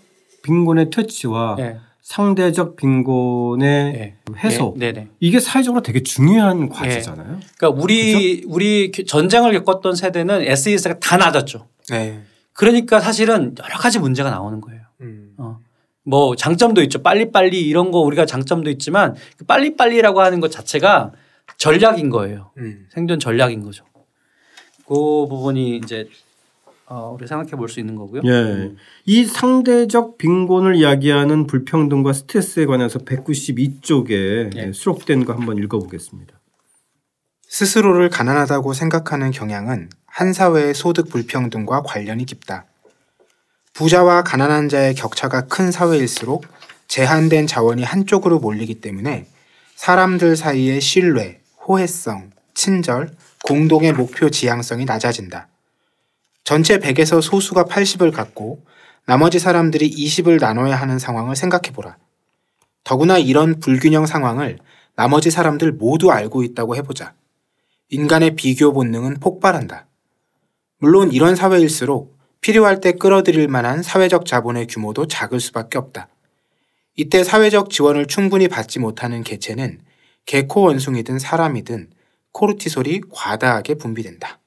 빈곤의 0.43 0.89
퇴치와 0.89 1.55
네. 1.57 1.77
상대적 2.01 2.77
빈곤의 2.77 3.93
네. 3.93 4.15
해소 4.43 4.73
네. 4.77 4.91
네. 4.91 5.07
이게 5.19 5.39
사회적으로 5.39 5.83
되게 5.83 6.01
중요한 6.01 6.69
과제잖아요. 6.69 7.39
그러니까 7.57 7.81
우리 7.81 8.41
그렇죠? 8.41 8.53
우리 8.53 8.91
전쟁을 8.91 9.51
겪었던 9.63 9.95
세대는 9.95 10.41
SES가 10.41 10.99
다 10.99 11.17
낮았죠. 11.17 11.67
네. 11.89 12.21
그러니까 12.53 12.99
사실은 12.99 13.55
여러 13.63 13.77
가지 13.77 13.99
문제가 13.99 14.29
나오는 14.31 14.59
거예요. 14.61 14.81
음. 15.01 15.33
어. 15.37 15.59
뭐 16.03 16.35
장점도 16.35 16.81
있죠. 16.83 17.03
빨리빨리 17.03 17.61
이런 17.61 17.91
거 17.91 17.99
우리가 17.99 18.25
장점도 18.25 18.69
있지만 18.71 19.15
그 19.37 19.45
빨리빨리라고 19.45 20.21
하는 20.21 20.39
것 20.39 20.51
자체가 20.51 21.11
전략인 21.61 22.09
거예요. 22.09 22.51
음. 22.57 22.87
생존 22.91 23.19
전략인 23.19 23.63
거죠. 23.63 23.85
그 24.87 24.95
부분이 25.29 25.77
이제 25.77 26.07
어, 26.87 27.15
우리 27.17 27.25
생각해 27.27 27.51
볼 27.51 27.69
수 27.69 27.79
있는 27.79 27.95
거고요. 27.95 28.21
예. 28.25 28.71
이 29.05 29.23
상대적 29.23 30.17
빈곤을 30.17 30.75
이야기하는 30.75 31.47
불평등과 31.47 32.11
스트레스에 32.13 32.65
관해서 32.65 32.99
192쪽에 32.99 34.55
예. 34.57 34.71
수록된 34.73 35.23
거 35.23 35.33
한번 35.33 35.57
읽어보겠습니다. 35.57 36.33
스스로를 37.47 38.09
가난하다고 38.09 38.73
생각하는 38.73 39.31
경향은 39.31 39.89
한 40.05 40.33
사회의 40.33 40.73
소득 40.73 41.09
불평등과 41.09 41.83
관련이 41.83 42.25
깊다. 42.25 42.65
부자와 43.73 44.23
가난한 44.23 44.67
자의 44.67 44.93
격차가 44.95 45.47
큰 45.47 45.71
사회일수록 45.71 46.45
제한된 46.87 47.47
자원이 47.47 47.83
한쪽으로 47.83 48.39
몰리기 48.39 48.81
때문에 48.81 49.27
사람들 49.75 50.35
사이의 50.35 50.81
신뢰, 50.81 51.40
호혜성, 51.67 52.31
친절, 52.53 53.11
공동의 53.43 53.93
목표 53.93 54.29
지향성이 54.29 54.85
낮아진다. 54.85 55.47
전체 56.43 56.79
100에서 56.79 57.21
소수가 57.21 57.65
80을 57.65 58.11
갖고 58.11 58.65
나머지 59.05 59.39
사람들이 59.39 59.89
20을 59.89 60.39
나눠야 60.39 60.75
하는 60.75 60.99
상황을 60.99 61.35
생각해 61.35 61.71
보라. 61.73 61.97
더구나 62.83 63.17
이런 63.17 63.59
불균형 63.59 64.05
상황을 64.05 64.57
나머지 64.95 65.29
사람들 65.29 65.73
모두 65.73 66.11
알고 66.11 66.43
있다고 66.43 66.75
해보자. 66.75 67.13
인간의 67.89 68.35
비교 68.35 68.73
본능은 68.73 69.19
폭발한다. 69.19 69.85
물론 70.79 71.11
이런 71.11 71.35
사회일수록 71.35 72.17
필요할 72.41 72.81
때 72.81 72.93
끌어들일 72.93 73.47
만한 73.47 73.83
사회적 73.83 74.25
자본의 74.25 74.67
규모도 74.67 75.07
작을 75.07 75.39
수밖에 75.39 75.77
없다. 75.77 76.07
이때 76.95 77.23
사회적 77.23 77.69
지원을 77.69 78.07
충분히 78.07 78.47
받지 78.47 78.79
못하는 78.79 79.23
개체는 79.23 79.79
개코 80.25 80.61
원숭이든 80.61 81.19
사람이든 81.19 81.89
코르티솔이 82.31 83.01
과다하게 83.11 83.75
분비된다. 83.75 84.39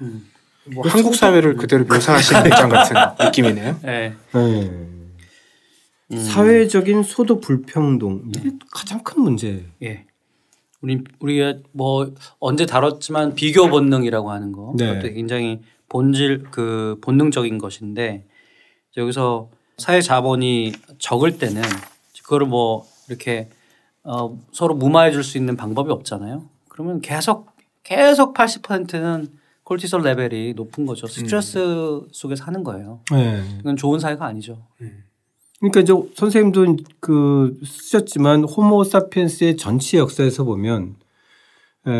음. 0.00 0.28
뭐 0.74 0.86
한국 0.88 1.14
사회를 1.14 1.56
그대로 1.56 1.84
묘사하시는 1.84 2.46
입장 2.46 2.68
같은 2.68 2.96
느낌이네요. 3.24 3.80
네. 3.82 4.14
네. 4.32 4.70
음. 6.12 6.18
사회적인 6.18 7.02
소득 7.04 7.40
불평등 7.40 8.24
이게 8.36 8.50
가장 8.70 9.02
큰 9.02 9.22
문제. 9.22 9.64
예. 9.82 10.04
우리 10.82 11.02
우리가 11.20 11.54
뭐 11.72 12.12
언제 12.38 12.66
다뤘지만 12.66 13.34
비교 13.34 13.68
본능이라고 13.68 14.30
하는 14.30 14.52
거 14.52 14.74
네. 14.76 14.88
그것도 14.88 15.14
굉장히 15.14 15.60
본질 15.88 16.44
그 16.50 16.98
본능적인 17.02 17.58
것인데 17.58 18.26
여기서 18.96 19.50
사회 19.78 20.00
자본이 20.00 20.72
적을 20.98 21.38
때는 21.38 21.62
그거를 22.22 22.46
뭐 22.46 22.86
이렇게 23.08 23.48
어 24.04 24.36
서로 24.52 24.74
무마해 24.74 25.12
줄 25.12 25.22
수 25.24 25.38
있는 25.38 25.56
방법이 25.56 25.90
없잖아요. 25.90 26.48
그러면 26.68 27.00
계속 27.00 27.50
계속 27.84 28.34
80%는 28.34 29.28
콜티솔 29.64 30.02
레벨이 30.02 30.54
높은 30.54 30.86
거죠. 30.86 31.06
스트레스 31.06 31.58
음. 31.58 32.08
속에 32.10 32.34
사는 32.36 32.62
거예요. 32.64 33.00
네. 33.12 33.42
이건 33.60 33.76
좋은 33.76 33.98
사회가 34.00 34.26
아니죠. 34.26 34.66
음. 34.80 35.04
그러니까 35.60 35.80
이제 35.80 35.92
선생님도 36.16 36.76
그 37.00 37.56
쓰셨지만 37.64 38.42
호모사피엔스의 38.44 39.56
전체 39.56 39.98
역사에서 39.98 40.42
보면 40.42 40.96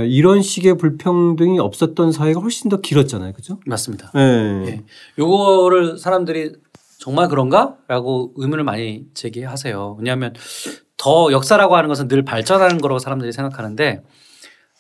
이런 0.09 0.43
식의 0.43 0.77
불평등이 0.79 1.61
없었던 1.61 2.11
사회가 2.11 2.41
훨씬 2.41 2.69
더 2.69 2.81
길었잖아요. 2.81 3.33
그죠? 3.33 3.61
맞습니다. 3.67 4.11
네. 4.15 4.65
네. 4.65 4.85
요거를 5.19 5.99
사람들이 5.99 6.53
정말 6.99 7.29
그런가?라고 7.29 8.33
의문을 8.37 8.65
많이 8.65 9.07
제기하세요. 9.15 9.97
왜냐하면 9.99 10.35
더 11.03 11.33
역사라고 11.33 11.77
하는 11.77 11.88
것은 11.88 12.07
늘 12.07 12.23
발전하는 12.25 12.79
거라고 12.79 13.01
사람들이 13.01 13.33
생각하는데 13.33 14.05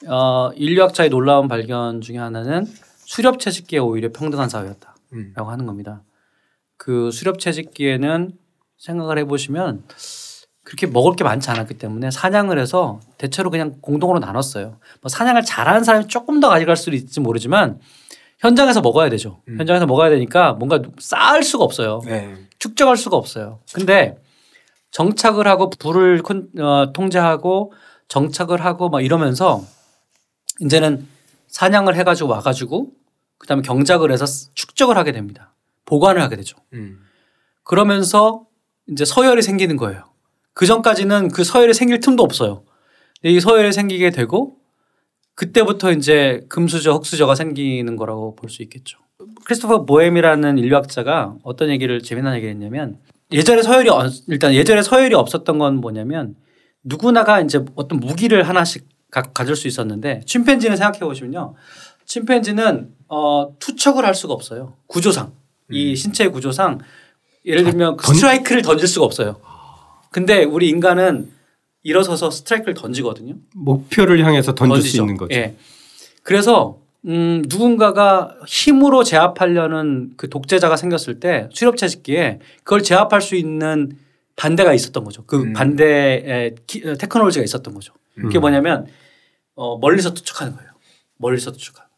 어, 0.06 0.50
인류학자의 0.54 1.10
놀라운 1.10 1.48
발견 1.48 2.00
중에 2.00 2.16
하나는 2.16 2.64
수렵 3.04 3.40
채집기에 3.40 3.80
오히려 3.80 4.10
평등한 4.12 4.48
사회였다라고 4.48 4.94
음. 5.14 5.34
하는 5.36 5.66
겁니다. 5.66 6.04
그 6.76 7.10
수렵 7.10 7.40
채집기에는 7.40 8.30
생각을 8.78 9.18
해보시면 9.18 9.82
그렇게 10.62 10.86
먹을 10.86 11.16
게 11.16 11.24
많지 11.24 11.50
않았기 11.50 11.74
때문에 11.74 12.12
사냥을 12.12 12.56
해서 12.60 13.00
대체로 13.18 13.50
그냥 13.50 13.78
공동으로 13.80 14.20
나눴어요. 14.20 14.78
뭐 15.00 15.08
사냥을 15.08 15.42
잘하는 15.42 15.82
사람이 15.82 16.06
조금 16.06 16.38
더 16.38 16.48
가져갈 16.48 16.76
수도 16.76 16.94
있을지 16.94 17.18
모르지만 17.18 17.80
현장에서 18.38 18.80
먹어야 18.80 19.10
되죠. 19.10 19.42
음. 19.48 19.58
현장에서 19.58 19.86
먹어야 19.86 20.10
되니까 20.10 20.52
뭔가 20.52 20.80
쌓을 21.00 21.42
수가 21.42 21.64
없어요. 21.64 22.00
네. 22.04 22.36
축적할 22.60 22.96
수가 22.96 23.16
없어요. 23.16 23.58
근데 23.74 24.21
정착을 24.92 25.46
하고 25.48 25.70
불을 25.70 26.22
어, 26.60 26.92
통제하고 26.92 27.72
정착을 28.08 28.64
하고 28.64 28.88
막 28.88 29.00
이러면서 29.00 29.64
이제는 30.60 31.06
사냥을 31.48 31.96
해가지고 31.96 32.30
와가지고 32.30 32.92
그다음에 33.38 33.62
경작을 33.62 34.12
해서 34.12 34.26
축적을 34.54 34.96
하게 34.96 35.12
됩니다. 35.12 35.54
보관을 35.86 36.22
하게 36.22 36.36
되죠. 36.36 36.56
음. 36.74 37.00
그러면서 37.64 38.46
이제 38.88 39.04
서열이 39.04 39.42
생기는 39.42 39.76
거예요. 39.76 40.04
그 40.54 40.66
전까지는 40.66 41.28
그 41.28 41.42
서열이 41.44 41.74
생길 41.74 42.00
틈도 42.00 42.22
없어요. 42.22 42.64
이 43.24 43.40
서열이 43.40 43.72
생기게 43.72 44.10
되고 44.10 44.56
그때부터 45.34 45.92
이제 45.92 46.44
금수저, 46.48 46.92
흑수저가 46.92 47.34
생기는 47.34 47.96
거라고 47.96 48.34
볼 48.36 48.50
수 48.50 48.62
있겠죠. 48.62 48.98
크리스토퍼 49.44 49.86
보엠이라는 49.86 50.58
인류학자가 50.58 51.36
어떤 51.42 51.70
얘기를 51.70 52.02
재미난 52.02 52.34
얘기를 52.34 52.52
했냐면 52.54 52.98
예전에 53.32 53.62
서열이 53.62 53.88
일단 54.28 54.54
예전에 54.54 54.82
서열이 54.82 55.14
없었던 55.14 55.58
건 55.58 55.76
뭐냐면 55.76 56.34
누구나가 56.84 57.40
이제 57.40 57.64
어떤 57.74 58.00
무기를 58.00 58.48
하나씩 58.48 58.88
가, 59.10 59.22
가질 59.22 59.56
수 59.56 59.68
있었는데 59.68 60.22
침팬지는 60.26 60.76
생각해 60.76 61.00
보시면요. 61.00 61.54
침팬지는 62.06 62.90
어, 63.08 63.54
투척을 63.58 64.04
할 64.04 64.14
수가 64.14 64.34
없어요. 64.34 64.74
구조상. 64.86 65.26
음. 65.26 65.74
이 65.74 65.94
신체의 65.94 66.32
구조상 66.32 66.78
예를 67.44 67.64
들면 67.64 67.96
아, 67.98 68.12
스트라이크를 68.12 68.62
던질 68.62 68.88
수가 68.88 69.06
없어요. 69.06 69.40
근데 70.10 70.44
우리 70.44 70.68
인간은 70.68 71.30
일어서서 71.82 72.30
스트라이크를 72.30 72.74
던지거든요. 72.74 73.34
목표를 73.54 74.24
향해서 74.24 74.54
던질 74.54 74.74
던지죠. 74.76 74.96
수 74.96 75.02
있는 75.02 75.16
거죠. 75.16 75.34
예. 75.34 75.56
그래서 76.22 76.78
음, 77.06 77.42
누군가가 77.48 78.36
힘으로 78.46 79.02
제압하려는 79.02 80.12
그 80.16 80.28
독재자가 80.28 80.76
생겼을 80.76 81.18
때 81.20 81.48
수렵채집기에 81.52 82.38
그걸 82.58 82.82
제압할 82.82 83.20
수 83.20 83.34
있는 83.34 83.96
반대가 84.36 84.72
있었던 84.72 85.04
거죠. 85.04 85.24
그 85.26 85.42
음. 85.42 85.52
반대의 85.52 86.54
테크놀로지가 86.66 87.44
있었던 87.44 87.74
거죠. 87.74 87.92
그게 88.14 88.38
음. 88.38 88.40
뭐냐면 88.40 88.86
어, 89.54 89.78
멀리서 89.78 90.14
투척하는 90.14 90.54
거예요. 90.56 90.70
멀리서 91.18 91.52
투척하는. 91.52 91.90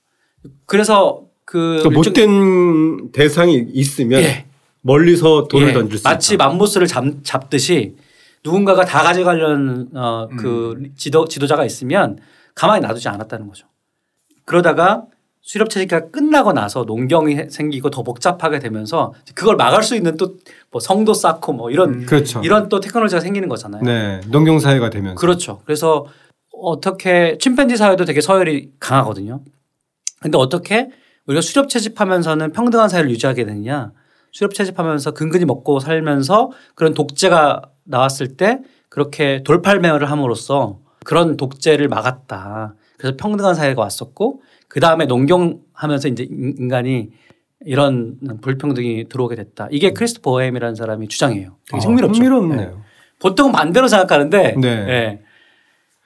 그래서 0.67 1.27
그 1.45 1.81
그러니까 1.83 1.91
못된 1.91 3.13
대상이 3.13 3.67
있으면 3.73 4.23
예. 4.23 4.47
멀리서 4.81 5.49
돌을 5.49 5.69
예. 5.69 5.73
던질 5.73 5.99
수 5.99 6.05
마치 6.05 6.35
있다. 6.35 6.49
맘보스를 6.49 6.87
잡, 6.87 7.05
잡듯이 7.23 7.97
누군가가 8.43 8.85
다 8.85 9.03
가져가려는 9.03 9.89
어, 9.95 10.29
그 10.39 10.73
음. 10.73 10.93
지도, 10.97 11.27
지도자가 11.27 11.65
있으면 11.65 12.19
가만히 12.55 12.87
놔두지 12.87 13.09
않았다는 13.09 13.49
거죠. 13.49 13.67
그러다가 14.45 15.05
수렵 15.41 15.69
체제가 15.69 16.09
끝나고 16.11 16.53
나서 16.53 16.85
농경이 16.85 17.51
생기고 17.51 17.91
더 17.91 18.03
복잡하게 18.03 18.59
되면서 18.61 19.13
그걸 19.35 19.57
막을 19.57 19.83
수 19.83 19.95
있는 19.97 20.17
또 20.17 20.35
뭐 20.75 20.81
성도 20.81 21.15
쌓고 21.15 21.53
뭐 21.53 21.71
이런 21.71 21.95
음. 21.95 22.05
그렇죠. 22.07 22.41
이런 22.43 22.69
또 22.69 22.81
테크놀로지가 22.81 23.21
생기는 23.21 23.49
거잖아요. 23.49 23.83
네. 23.85 24.21
농경 24.27 24.59
사회가 24.59 24.91
되면서 24.91 25.15
그렇죠. 25.15 25.61
그래서 25.65 26.07
어떻게 26.51 27.39
침팬지 27.39 27.77
사회도 27.77 28.05
되게 28.05 28.21
서열이 28.21 28.73
강하거든요. 28.81 29.41
근데 30.21 30.37
어떻게 30.37 30.91
우리가 31.29 31.43
수렵 31.43 31.69
채집하면서는 31.69 32.51
평등한 32.51 32.89
사회를 32.89 33.09
유지하게 33.11 33.45
되느냐? 33.45 33.93
수렵 34.33 34.53
채집하면서 34.53 35.13
근근히 35.13 35.45
먹고 35.45 35.79
살면서 35.79 36.51
그런 36.75 36.93
독재가 36.93 37.63
나왔을 37.85 38.37
때 38.37 38.59
그렇게 38.89 39.45
돌팔매를 39.45 40.11
함으로써 40.11 40.81
그런 41.05 41.37
독재를 41.37 41.87
막았다. 41.87 42.75
그래서 43.05 43.17
평등한 43.19 43.55
사회가 43.55 43.83
왔었고 43.83 44.41
그 44.67 44.81
다음에 44.81 45.05
농경하면서 45.05 46.09
이제 46.09 46.27
인간이 46.31 47.11
이런 47.67 48.17
불평등이 48.41 49.11
들어오게 49.11 49.37
됐다. 49.37 49.69
이게 49.71 49.93
크리스토퍼 49.93 50.31
오햄이라는 50.31 50.75
사람이 50.75 51.09
주장해요. 51.09 51.57
되게 51.71 51.85
아, 51.85 51.87
흥미롭죠. 51.87 52.15
흥미롭네요. 52.15 52.71
네. 52.71 52.75
보통은 53.21 53.53
반대로 53.53 53.89
생각하는데 53.89 54.55
네. 54.59 54.85
네. 54.85 55.21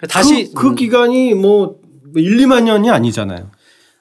다시 0.08 0.52
그, 0.52 0.62
그 0.62 0.68
음. 0.70 0.74
기간이 0.74 1.34
뭐 1.34 1.76
1, 2.16 2.36
2만 2.38 2.64
년이 2.64 2.90
아니잖아요. 2.90 3.48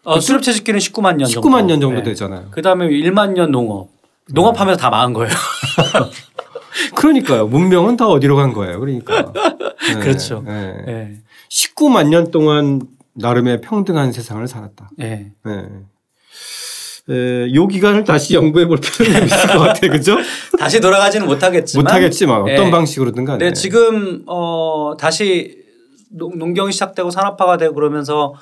어, 0.03 0.19
수렵 0.19 0.41
채집기는 0.41 0.79
19만 0.79 1.17
년 1.17 1.29
19만 1.29 1.41
정도. 1.41 1.65
년 1.67 1.81
정도 1.81 1.97
네. 1.97 2.03
되잖아요. 2.03 2.47
그다음에 2.49 2.87
1만 2.87 3.33
년 3.33 3.51
농업. 3.51 3.89
농업하면서 4.33 4.79
다 4.81 4.89
망한 4.89 5.13
거예요. 5.13 5.31
그러니까요. 6.95 7.45
문명은 7.47 7.95
다 7.95 8.07
어디로 8.07 8.35
간 8.35 8.53
거예요. 8.53 8.79
그러니까. 8.79 9.31
네. 9.93 9.99
그렇죠. 9.99 10.43
네. 10.45 11.21
네. 11.49 11.73
19만 11.75 12.09
년 12.09 12.31
동안 12.31 12.81
나름의 13.13 13.61
평등한 13.61 14.11
세상을 14.11 14.45
살았다. 14.47 14.89
네. 14.97 15.31
네. 15.43 15.51
에, 17.09 17.53
요 17.53 17.67
기간을 17.67 18.03
다시 18.03 18.35
연구해 18.35 18.65
볼 18.65 18.79
필요는 18.79 19.25
있을 19.25 19.47
것 19.47 19.59
같아요. 19.59 19.91
그죠? 19.91 20.17
다시 20.59 20.79
돌아가지는 20.81 21.25
못하겠지만. 21.25 21.83
못하겠지만 21.83 22.41
어떤 22.41 22.55
네. 22.55 22.71
방식으로든 22.71 23.25
간에. 23.25 23.45
네, 23.45 23.53
지금 23.53 24.23
어, 24.27 24.93
다시 24.99 25.63
농경이 26.11 26.71
시작되고 26.71 27.09
산업화가 27.09 27.57
되고 27.57 27.73
그러면서 27.73 28.33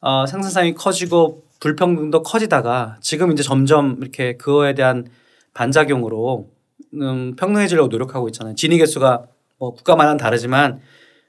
어, 0.00 0.26
생산성이 0.26 0.74
커지고 0.74 1.44
불평등도 1.60 2.22
커지다가 2.22 2.98
지금 3.00 3.32
이제 3.32 3.42
점점 3.42 3.96
이렇게 4.00 4.36
그거에 4.36 4.74
대한 4.74 5.06
반작용으로 5.54 6.48
음, 7.00 7.34
평등해지려고 7.36 7.88
노력하고 7.88 8.28
있잖아요. 8.28 8.54
진위 8.54 8.76
개수가 8.78 9.22
뭐 9.58 9.72
국가마다 9.74 10.16
다르지만 10.16 10.80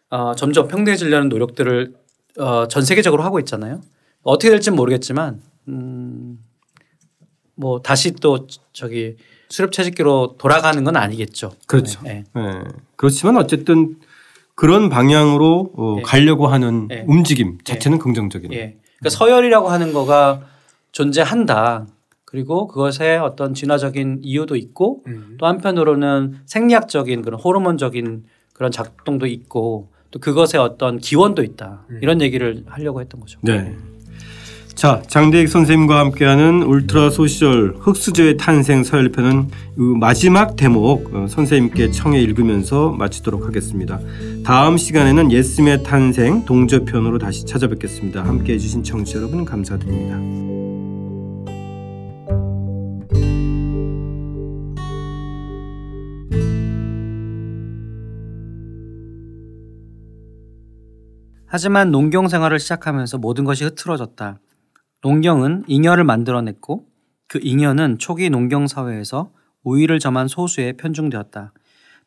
어, 0.10 0.36
점점 0.36 0.68
평등해지려는 0.68 1.30
노력들을 1.30 1.94
어, 2.40 2.68
전 2.68 2.84
세계적으로 2.84 3.24
하고 3.24 3.40
있잖아요. 3.40 3.82
어떻게 4.24 4.50
될지는 4.50 4.76
모르겠지만 4.76 5.42
음, 5.68 6.40
뭐 7.56 7.82
다시 7.82 8.12
또 8.14 8.48
저기 8.74 9.18
수렵 9.50 9.72
채집기로 9.72 10.36
돌아가는 10.38 10.84
건 10.84 10.96
아니겠죠. 10.96 11.52
그렇죠. 11.68 12.02
네. 12.04 12.24
네. 12.34 12.42
그렇지만 12.96 13.38
어쨌든 13.38 13.98
그런 14.56 14.90
방향으로 14.90 15.72
어, 15.76 15.96
네. 15.98 16.02
가려고 16.02 16.48
하는 16.48 16.88
네. 16.88 17.04
움직임 17.08 17.58
자체는 17.64 18.00
긍정적이네요. 18.00 18.60
예. 18.60 18.78
그러니까 19.00 19.10
서열이라고 19.10 19.70
하는 19.70 19.94
거가 19.94 20.42
존재한다. 20.92 21.88
그리고 22.24 22.68
그것에 22.68 23.18
어떤 23.18 23.54
진화적인 23.54 24.22
이유도 24.24 24.56
있고 24.56 25.04
음. 25.08 25.36
또 25.40 25.46
한편으로는 25.46 26.40
생리학적인 26.46 27.22
그런 27.22 27.40
호르몬적인 27.40 28.26
그런 28.54 28.72
작동도 28.72 29.26
있고 29.28 29.92
또 30.16 30.20
그것에 30.20 30.58
어떤 30.58 30.98
기원도 30.98 31.44
있다. 31.44 31.84
음. 31.90 32.00
이런 32.02 32.22
얘기를 32.22 32.64
하려고 32.68 33.02
했던 33.02 33.20
거죠. 33.20 33.38
네. 33.42 33.76
자, 34.74 35.02
장대익 35.08 35.50
선생님과 35.50 36.00
함께하는 36.00 36.64
울트라 36.64 37.10
소셜 37.10 37.76
흑수저의 37.80 38.38
탄생 38.38 38.86
서열편은 38.86 39.50
마지막 40.00 40.56
대목 40.56 41.14
어, 41.14 41.28
선생님께 41.28 41.92
청해 41.92 42.22
읽으면서 42.22 42.92
마치도록 42.92 43.46
하겠습니다. 43.46 44.00
다음 44.46 44.78
시간에는 44.78 45.34
예스의 45.34 45.84
탄생 45.84 46.46
동저편으로 46.46 47.18
다시 47.20 47.46
찾아뵙겠습니다. 47.46 48.26
함께 48.26 48.54
해주신 48.54 48.84
청취자 48.84 49.20
여러분 49.20 49.44
감사드립니다. 49.44 50.65
하지만 61.56 61.90
농경 61.90 62.28
생활을 62.28 62.60
시작하면서 62.60 63.18
모든 63.20 63.46
것이 63.46 63.64
흐트러졌다. 63.64 64.40
농경은 65.02 65.64
잉여를 65.68 66.04
만들어냈고 66.04 66.86
그 67.30 67.40
잉여는 67.42 67.98
초기 67.98 68.30
농경 68.30 68.68
사회에서 68.68 69.32
우위를 69.64 70.00
점한 70.00 70.28
소수에 70.28 70.74
편중되었다. 70.74 71.54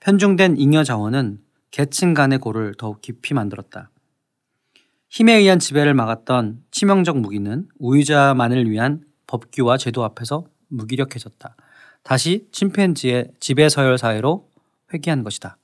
편중된 0.00 0.58
잉여 0.58 0.84
자원은 0.84 1.38
계층 1.70 2.12
간의 2.12 2.40
고를 2.40 2.74
더욱 2.76 3.00
깊이 3.00 3.32
만들었다. 3.32 3.88
힘에 5.08 5.36
의한 5.36 5.58
지배를 5.58 5.94
막았던 5.94 6.64
치명적 6.70 7.18
무기는 7.18 7.68
우위자만을 7.78 8.68
위한 8.70 9.00
법규와 9.26 9.78
제도 9.78 10.04
앞에서 10.04 10.44
무기력해졌다. 10.68 11.56
다시 12.02 12.46
침팬지의 12.52 13.30
지배 13.40 13.70
서열 13.70 13.96
사회로 13.96 14.50
회귀한 14.92 15.24
것이다. 15.24 15.56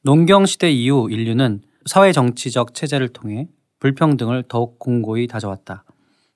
농경 0.00 0.46
시대 0.46 0.72
이후 0.72 1.10
인류는 1.10 1.60
사회 1.86 2.12
정치적 2.12 2.74
체제를 2.74 3.08
통해 3.08 3.48
불평등을 3.80 4.44
더욱 4.48 4.78
공고히 4.78 5.26
다져왔다. 5.26 5.84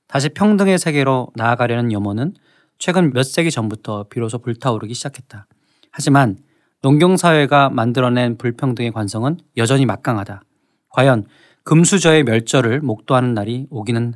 다시 0.06 0.28
평등의 0.30 0.78
세계로 0.78 1.28
나아가려는 1.34 1.92
염원은 1.92 2.34
최근 2.78 3.12
몇 3.12 3.24
세기 3.24 3.50
전부터 3.50 4.04
비로소 4.04 4.38
불타오르기 4.38 4.94
시작했다. 4.94 5.46
하지만 5.90 6.38
농경사회가 6.82 7.70
만들어낸 7.70 8.38
불평등의 8.38 8.92
관성은 8.92 9.38
여전히 9.56 9.84
막강하다. 9.84 10.42
과연 10.90 11.26
금수저의 11.64 12.24
멸절을 12.24 12.80
목도하는 12.80 13.34
날이 13.34 13.66
오기는 13.70 14.14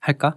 할까? 0.00 0.36